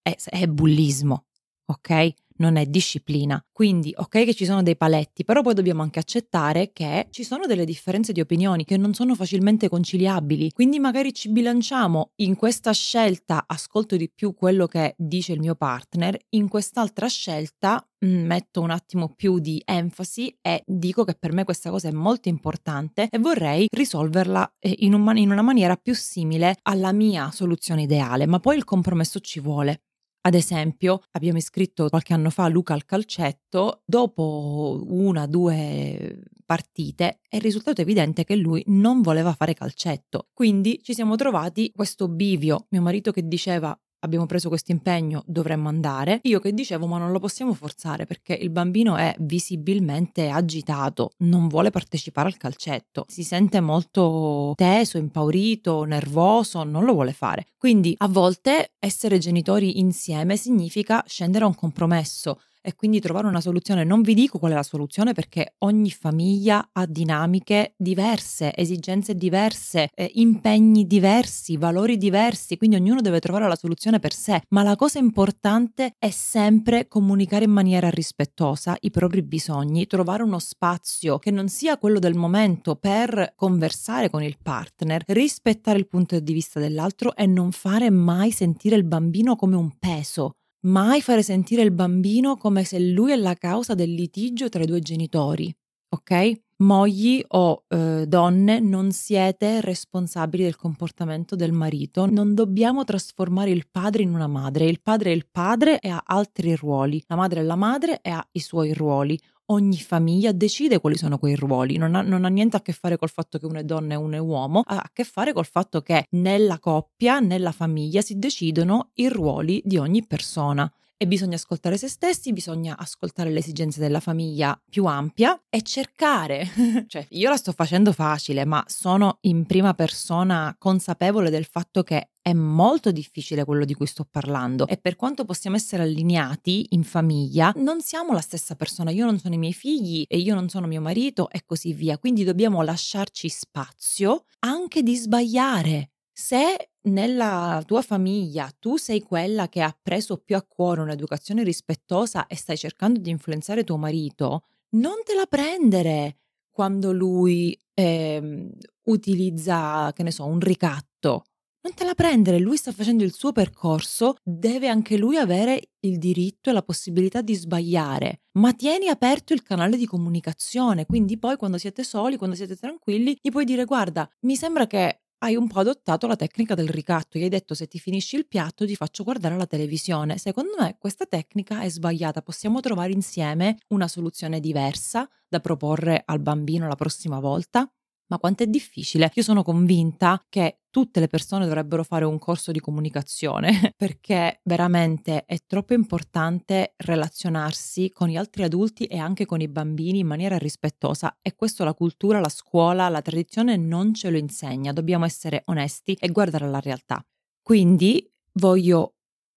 è, 0.00 0.16
è 0.30 0.46
bullismo, 0.46 1.26
ok? 1.66 2.14
Non 2.36 2.56
è 2.56 2.66
disciplina. 2.66 3.44
Quindi, 3.52 3.94
ok 3.96 4.24
che 4.24 4.34
ci 4.34 4.44
sono 4.44 4.62
dei 4.62 4.76
paletti, 4.76 5.24
però 5.24 5.42
poi 5.42 5.54
dobbiamo 5.54 5.82
anche 5.82 5.98
accettare 5.98 6.72
che 6.72 7.06
ci 7.10 7.22
sono 7.22 7.46
delle 7.46 7.64
differenze 7.64 8.12
di 8.12 8.20
opinioni 8.20 8.64
che 8.64 8.76
non 8.76 8.94
sono 8.94 9.14
facilmente 9.14 9.68
conciliabili. 9.68 10.50
Quindi 10.52 10.78
magari 10.78 11.12
ci 11.12 11.30
bilanciamo 11.30 12.12
in 12.16 12.36
questa 12.36 12.72
scelta, 12.72 13.44
ascolto 13.46 13.96
di 13.96 14.10
più 14.10 14.34
quello 14.34 14.66
che 14.66 14.94
dice 14.96 15.32
il 15.32 15.40
mio 15.40 15.54
partner, 15.54 16.18
in 16.30 16.48
quest'altra 16.48 17.06
scelta 17.06 17.86
mm, 18.04 18.24
metto 18.26 18.60
un 18.60 18.70
attimo 18.70 19.12
più 19.14 19.38
di 19.38 19.62
enfasi 19.64 20.36
e 20.40 20.62
dico 20.66 21.04
che 21.04 21.14
per 21.14 21.32
me 21.32 21.44
questa 21.44 21.70
cosa 21.70 21.88
è 21.88 21.92
molto 21.92 22.28
importante 22.28 23.08
e 23.10 23.18
vorrei 23.18 23.66
risolverla 23.70 24.56
eh, 24.58 24.74
in, 24.78 24.94
un, 24.94 25.16
in 25.16 25.30
una 25.30 25.42
maniera 25.42 25.76
più 25.76 25.94
simile 25.94 26.56
alla 26.62 26.92
mia 26.92 27.30
soluzione 27.30 27.82
ideale, 27.82 28.26
ma 28.26 28.40
poi 28.40 28.56
il 28.56 28.64
compromesso 28.64 29.20
ci 29.20 29.40
vuole. 29.40 29.82
Ad 30.26 30.34
esempio, 30.34 31.02
abbiamo 31.12 31.36
iscritto 31.36 31.90
qualche 31.90 32.14
anno 32.14 32.30
fa 32.30 32.48
Luca 32.48 32.72
al 32.72 32.86
calcetto, 32.86 33.82
dopo 33.84 34.82
una, 34.88 35.26
due 35.26 36.22
partite 36.46 37.20
è 37.28 37.38
risultato 37.38 37.82
evidente 37.82 38.24
che 38.24 38.34
lui 38.34 38.62
non 38.68 39.02
voleva 39.02 39.34
fare 39.34 39.52
calcetto. 39.52 40.28
Quindi 40.32 40.80
ci 40.82 40.94
siamo 40.94 41.16
trovati 41.16 41.72
questo 41.74 42.08
bivio, 42.08 42.66
mio 42.70 42.80
marito 42.80 43.12
che 43.12 43.28
diceva 43.28 43.78
abbiamo 44.04 44.26
preso 44.26 44.48
questo 44.48 44.70
impegno, 44.70 45.22
dovremmo 45.26 45.68
andare. 45.68 46.20
Io 46.24 46.38
che 46.38 46.52
dicevo, 46.52 46.86
ma 46.86 46.98
non 46.98 47.10
lo 47.10 47.18
possiamo 47.18 47.54
forzare 47.54 48.04
perché 48.04 48.34
il 48.34 48.50
bambino 48.50 48.96
è 48.96 49.14
visibilmente 49.18 50.28
agitato, 50.28 51.12
non 51.18 51.48
vuole 51.48 51.70
partecipare 51.70 52.28
al 52.28 52.36
calcetto, 52.36 53.06
si 53.08 53.24
sente 53.24 53.60
molto 53.60 54.52
teso, 54.56 54.98
impaurito, 54.98 55.84
nervoso, 55.84 56.62
non 56.62 56.84
lo 56.84 56.92
vuole 56.92 57.12
fare. 57.12 57.46
Quindi 57.56 57.94
a 57.98 58.08
volte 58.08 58.72
essere 58.78 59.18
genitori 59.18 59.78
insieme 59.78 60.36
significa 60.36 61.02
scendere 61.06 61.44
a 61.44 61.48
un 61.48 61.54
compromesso 61.54 62.40
e 62.66 62.74
quindi 62.74 62.98
trovare 62.98 63.26
una 63.26 63.42
soluzione. 63.42 63.84
Non 63.84 64.00
vi 64.00 64.14
dico 64.14 64.38
qual 64.38 64.52
è 64.52 64.54
la 64.54 64.62
soluzione 64.62 65.12
perché 65.12 65.56
ogni 65.58 65.90
famiglia 65.90 66.70
ha 66.72 66.86
dinamiche 66.86 67.74
diverse, 67.76 68.56
esigenze 68.56 69.14
diverse, 69.14 69.90
eh, 69.94 70.10
impegni 70.14 70.86
diversi, 70.86 71.58
valori 71.58 71.98
diversi, 71.98 72.56
quindi 72.56 72.76
ognuno 72.76 73.02
deve 73.02 73.20
trovare 73.20 73.46
la 73.46 73.56
soluzione 73.56 73.98
per 73.98 74.14
sé, 74.14 74.40
ma 74.48 74.62
la 74.62 74.76
cosa 74.76 74.98
importante 74.98 75.92
è 75.98 76.08
sempre 76.08 76.88
comunicare 76.88 77.44
in 77.44 77.50
maniera 77.50 77.90
rispettosa 77.90 78.74
i 78.80 78.90
propri 78.90 79.22
bisogni, 79.22 79.86
trovare 79.86 80.22
uno 80.22 80.38
spazio 80.38 81.18
che 81.18 81.30
non 81.30 81.48
sia 81.48 81.76
quello 81.76 81.98
del 81.98 82.14
momento 82.14 82.76
per 82.76 83.34
conversare 83.36 84.08
con 84.08 84.22
il 84.22 84.38
partner, 84.42 85.02
rispettare 85.08 85.76
il 85.76 85.86
punto 85.86 86.18
di 86.18 86.32
vista 86.32 86.60
dell'altro 86.60 87.14
e 87.14 87.26
non 87.26 87.52
fare 87.52 87.90
mai 87.90 88.30
sentire 88.30 88.76
il 88.76 88.84
bambino 88.84 89.36
come 89.36 89.56
un 89.56 89.76
peso 89.78 90.36
mai 90.64 91.00
fare 91.00 91.22
sentire 91.22 91.62
il 91.62 91.72
bambino 91.72 92.36
come 92.36 92.64
se 92.64 92.78
lui 92.78 93.12
è 93.12 93.16
la 93.16 93.34
causa 93.34 93.74
del 93.74 93.92
litigio 93.92 94.48
tra 94.48 94.62
i 94.62 94.66
due 94.66 94.80
genitori, 94.80 95.54
ok? 95.88 96.42
Mogli 96.56 97.22
o 97.28 97.64
eh, 97.68 98.04
donne 98.06 98.60
non 98.60 98.92
siete 98.92 99.60
responsabili 99.60 100.44
del 100.44 100.56
comportamento 100.56 101.34
del 101.34 101.52
marito, 101.52 102.06
non 102.06 102.34
dobbiamo 102.34 102.84
trasformare 102.84 103.50
il 103.50 103.66
padre 103.68 104.04
in 104.04 104.14
una 104.14 104.28
madre, 104.28 104.66
il 104.66 104.80
padre 104.80 105.10
è 105.10 105.14
il 105.14 105.26
padre 105.30 105.80
e 105.80 105.88
ha 105.88 106.02
altri 106.04 106.54
ruoli, 106.54 107.02
la 107.08 107.16
madre 107.16 107.40
è 107.40 107.42
la 107.42 107.56
madre 107.56 108.00
e 108.02 108.10
ha 108.10 108.26
i 108.32 108.40
suoi 108.40 108.72
ruoli. 108.72 109.18
Ogni 109.46 109.78
famiglia 109.78 110.32
decide 110.32 110.78
quali 110.78 110.96
sono 110.96 111.18
quei 111.18 111.34
ruoli, 111.34 111.76
non 111.76 111.94
ha, 111.94 112.02
non 112.02 112.24
ha, 112.24 112.28
niente 112.28 112.56
a 112.56 112.62
che 112.62 112.72
fare 112.72 112.96
col 112.96 113.10
fatto 113.10 113.38
che 113.38 113.46
uno 113.46 113.58
è 113.58 113.64
donna 113.64 113.94
e 113.94 113.96
uno 113.96 114.16
è 114.16 114.18
uomo, 114.18 114.62
ha 114.64 114.76
a 114.76 114.90
che 114.92 115.04
fare 115.04 115.32
col 115.32 115.46
fatto 115.46 115.82
che 115.82 116.06
nella 116.10 116.58
coppia, 116.58 117.18
nella 117.18 117.52
famiglia 117.52 118.00
si 118.00 118.18
decidono 118.18 118.90
i 118.94 119.08
ruoli 119.08 119.60
di 119.64 119.76
ogni 119.76 120.06
persona 120.06 120.70
e 120.96 121.06
bisogna 121.06 121.36
ascoltare 121.36 121.76
se 121.76 121.88
stessi, 121.88 122.32
bisogna 122.32 122.76
ascoltare 122.78 123.30
le 123.30 123.40
esigenze 123.40 123.80
della 123.80 124.00
famiglia 124.00 124.58
più 124.68 124.84
ampia 124.86 125.40
e 125.48 125.62
cercare, 125.62 126.48
cioè 126.86 127.06
io 127.10 127.28
la 127.28 127.36
sto 127.36 127.52
facendo 127.52 127.92
facile, 127.92 128.44
ma 128.44 128.64
sono 128.66 129.18
in 129.22 129.44
prima 129.46 129.74
persona 129.74 130.54
consapevole 130.58 131.30
del 131.30 131.44
fatto 131.44 131.82
che 131.82 132.10
è 132.22 132.32
molto 132.32 132.90
difficile 132.90 133.44
quello 133.44 133.66
di 133.66 133.74
cui 133.74 133.86
sto 133.86 134.06
parlando. 134.10 134.66
E 134.66 134.78
per 134.78 134.96
quanto 134.96 135.26
possiamo 135.26 135.56
essere 135.56 135.82
allineati 135.82 136.68
in 136.70 136.82
famiglia, 136.82 137.52
non 137.56 137.82
siamo 137.82 138.12
la 138.12 138.22
stessa 138.22 138.54
persona, 138.54 138.90
io 138.90 139.04
non 139.04 139.18
sono 139.18 139.34
i 139.34 139.38
miei 139.38 139.52
figli 139.52 140.04
e 140.08 140.18
io 140.18 140.34
non 140.34 140.48
sono 140.48 140.66
mio 140.66 140.80
marito 140.80 141.28
e 141.28 141.42
così 141.44 141.74
via, 141.74 141.98
quindi 141.98 142.24
dobbiamo 142.24 142.62
lasciarci 142.62 143.28
spazio 143.28 144.24
anche 144.38 144.82
di 144.82 144.96
sbagliare. 144.96 145.90
Se 146.10 146.70
nella 146.84 147.62
tua 147.66 147.82
famiglia 147.82 148.50
tu 148.58 148.76
sei 148.76 149.00
quella 149.00 149.48
che 149.48 149.60
ha 149.60 149.76
preso 149.80 150.18
più 150.18 150.36
a 150.36 150.42
cuore 150.42 150.80
un'educazione 150.80 151.42
rispettosa 151.42 152.26
e 152.26 152.36
stai 152.36 152.56
cercando 152.56 153.00
di 153.00 153.10
influenzare 153.10 153.64
tuo 153.64 153.76
marito, 153.76 154.44
non 154.70 155.02
te 155.04 155.14
la 155.14 155.26
prendere 155.26 156.18
quando 156.50 156.92
lui 156.92 157.58
eh, 157.74 158.50
utilizza, 158.84 159.92
che 159.92 160.02
ne 160.02 160.10
so, 160.10 160.24
un 160.24 160.40
ricatto. 160.40 161.24
Non 161.64 161.72
te 161.72 161.84
la 161.84 161.94
prendere, 161.94 162.38
lui 162.38 162.58
sta 162.58 162.72
facendo 162.72 163.04
il 163.04 163.14
suo 163.14 163.32
percorso, 163.32 164.16
deve 164.22 164.68
anche 164.68 164.98
lui 164.98 165.16
avere 165.16 165.70
il 165.80 165.96
diritto 165.96 166.50
e 166.50 166.52
la 166.52 166.62
possibilità 166.62 167.22
di 167.22 167.34
sbagliare, 167.34 168.24
ma 168.32 168.52
tieni 168.52 168.88
aperto 168.88 169.32
il 169.32 169.42
canale 169.42 169.78
di 169.78 169.86
comunicazione, 169.86 170.84
quindi 170.84 171.18
poi 171.18 171.36
quando 171.38 171.56
siete 171.56 171.82
soli, 171.82 172.18
quando 172.18 172.36
siete 172.36 172.54
tranquilli, 172.54 173.16
gli 173.18 173.30
puoi 173.30 173.46
dire 173.46 173.64
guarda, 173.64 174.06
mi 174.20 174.36
sembra 174.36 174.66
che 174.66 175.03
hai 175.18 175.36
un 175.36 175.46
po' 175.48 175.60
adottato 175.60 176.06
la 176.06 176.16
tecnica 176.16 176.54
del 176.54 176.68
ricatto, 176.68 177.18
gli 177.18 177.22
hai 177.22 177.28
detto 177.30 177.54
se 177.54 177.66
ti 177.66 177.78
finisci 177.78 178.16
il 178.16 178.26
piatto 178.26 178.66
ti 178.66 178.76
faccio 178.76 179.04
guardare 179.04 179.36
la 179.36 179.46
televisione. 179.46 180.18
Secondo 180.18 180.52
me 180.58 180.76
questa 180.78 181.06
tecnica 181.06 181.62
è 181.62 181.68
sbagliata, 181.70 182.20
possiamo 182.22 182.60
trovare 182.60 182.92
insieme 182.92 183.56
una 183.68 183.88
soluzione 183.88 184.38
diversa 184.40 185.08
da 185.26 185.40
proporre 185.40 186.02
al 186.04 186.20
bambino 186.20 186.68
la 186.68 186.74
prossima 186.76 187.20
volta? 187.20 187.68
Ma 188.06 188.18
quanto 188.18 188.42
è 188.42 188.46
difficile? 188.46 189.10
Io 189.14 189.22
sono 189.22 189.42
convinta 189.42 190.22
che 190.28 190.58
tutte 190.70 191.00
le 191.00 191.06
persone 191.06 191.44
dovrebbero 191.44 191.84
fare 191.84 192.04
un 192.04 192.18
corso 192.18 192.50
di 192.50 192.60
comunicazione 192.60 193.72
perché 193.76 194.40
veramente 194.42 195.24
è 195.24 195.38
troppo 195.46 195.72
importante 195.72 196.74
relazionarsi 196.76 197.90
con 197.92 198.08
gli 198.08 198.16
altri 198.16 198.42
adulti 198.42 198.84
e 198.84 198.98
anche 198.98 199.24
con 199.24 199.40
i 199.40 199.48
bambini 199.48 200.00
in 200.00 200.06
maniera 200.06 200.36
rispettosa 200.36 201.16
e 201.22 201.34
questo 201.34 201.64
la 201.64 201.74
cultura, 201.74 202.20
la 202.20 202.28
scuola, 202.28 202.88
la 202.88 203.02
tradizione 203.02 203.56
non 203.56 203.94
ce 203.94 204.10
lo 204.10 204.18
insegna, 204.18 204.72
dobbiamo 204.72 205.04
essere 205.04 205.42
onesti 205.46 205.96
e 205.98 206.08
guardare 206.08 206.44
alla 206.44 206.60
realtà. 206.60 207.04
Quindi 207.40 208.10
voglio 208.32 208.94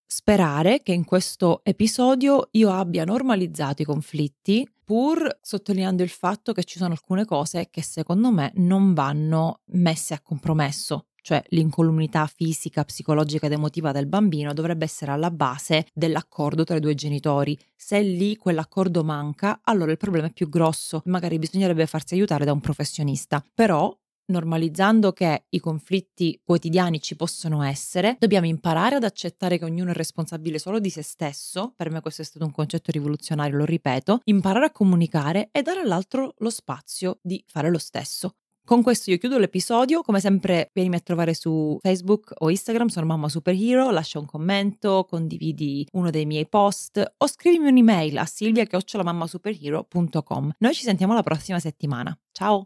sperare 0.07 0.81
che 0.81 0.93
in 0.93 1.03
questo 1.03 1.59
episodio 1.63 2.47
io 2.51 2.71
abbia 2.71 3.03
normalizzato 3.03 3.81
i 3.81 3.85
conflitti, 3.85 4.67
pur 4.87 5.39
sottolineando 5.41 6.01
il 6.01 6.07
fatto 6.07 6.53
che 6.53 6.63
ci 6.63 6.77
sono 6.77 6.93
alcune 6.93 7.25
cose 7.25 7.67
che 7.69 7.83
secondo 7.83 8.31
me 8.31 8.53
non 8.55 8.93
vanno 8.93 9.59
messe 9.71 10.13
a 10.13 10.21
compromesso. 10.21 11.07
Cioè 11.21 11.43
l'incolumità 11.49 12.25
fisica, 12.25 12.85
psicologica 12.85 13.47
ed 13.47 13.51
emotiva 13.51 13.91
del 13.91 14.07
bambino 14.07 14.53
dovrebbe 14.53 14.85
essere 14.85 15.11
alla 15.11 15.29
base 15.29 15.87
dell'accordo 15.93 16.63
tra 16.63 16.77
i 16.77 16.79
due 16.79 16.95
genitori. 16.95 17.59
Se 17.75 17.99
lì 17.99 18.37
quell'accordo 18.37 19.03
manca, 19.03 19.59
allora 19.63 19.91
il 19.91 19.97
problema 19.97 20.27
è 20.27 20.31
più 20.31 20.47
grosso. 20.47 21.01
Magari 21.07 21.37
bisognerebbe 21.37 21.85
farsi 21.85 22.13
aiutare 22.13 22.45
da 22.45 22.53
un 22.53 22.61
professionista. 22.61 23.43
Però 23.53 23.93
normalizzando 24.27 25.13
che 25.13 25.45
i 25.49 25.59
conflitti 25.59 26.39
quotidiani 26.43 27.01
ci 27.01 27.15
possono 27.15 27.63
essere, 27.63 28.15
dobbiamo 28.19 28.47
imparare 28.47 28.95
ad 28.95 29.03
accettare 29.03 29.57
che 29.57 29.65
ognuno 29.65 29.91
è 29.91 29.93
responsabile 29.93 30.59
solo 30.59 30.79
di 30.79 30.89
se 30.89 31.01
stesso, 31.01 31.73
per 31.75 31.91
me 31.91 32.01
questo 32.01 32.21
è 32.21 32.25
stato 32.25 32.45
un 32.45 32.51
concetto 32.51 32.91
rivoluzionario, 32.91 33.57
lo 33.57 33.65
ripeto, 33.65 34.21
imparare 34.25 34.65
a 34.65 34.71
comunicare 34.71 35.49
e 35.51 35.61
dare 35.61 35.81
all'altro 35.81 36.33
lo 36.37 36.49
spazio 36.49 37.19
di 37.21 37.43
fare 37.47 37.69
lo 37.69 37.79
stesso. 37.79 38.35
Con 38.67 38.83
questo 38.83 39.11
io 39.11 39.17
chiudo 39.17 39.37
l'episodio, 39.37 40.01
come 40.01 40.19
sempre 40.19 40.71
vienimi 40.73 40.97
a 40.97 40.99
trovare 40.99 41.33
su 41.33 41.77
Facebook 41.81 42.33
o 42.39 42.49
Instagram, 42.49 42.87
sono 42.87 43.05
Mamma 43.05 43.29
Superhero, 43.29 43.91
lascia 43.91 44.19
un 44.19 44.25
commento, 44.25 45.05
condividi 45.09 45.87
uno 45.93 46.09
dei 46.09 46.25
miei 46.25 46.49
post 46.49 47.01
o 47.15 47.27
scrivimi 47.27 47.69
un'email 47.69 48.17
a 48.17 48.25
silvia.mammassuperhero.com. 48.25 50.51
Noi 50.57 50.73
ci 50.73 50.83
sentiamo 50.83 51.13
la 51.13 51.23
prossima 51.23 51.59
settimana. 51.59 52.13
Ciao! 52.33 52.65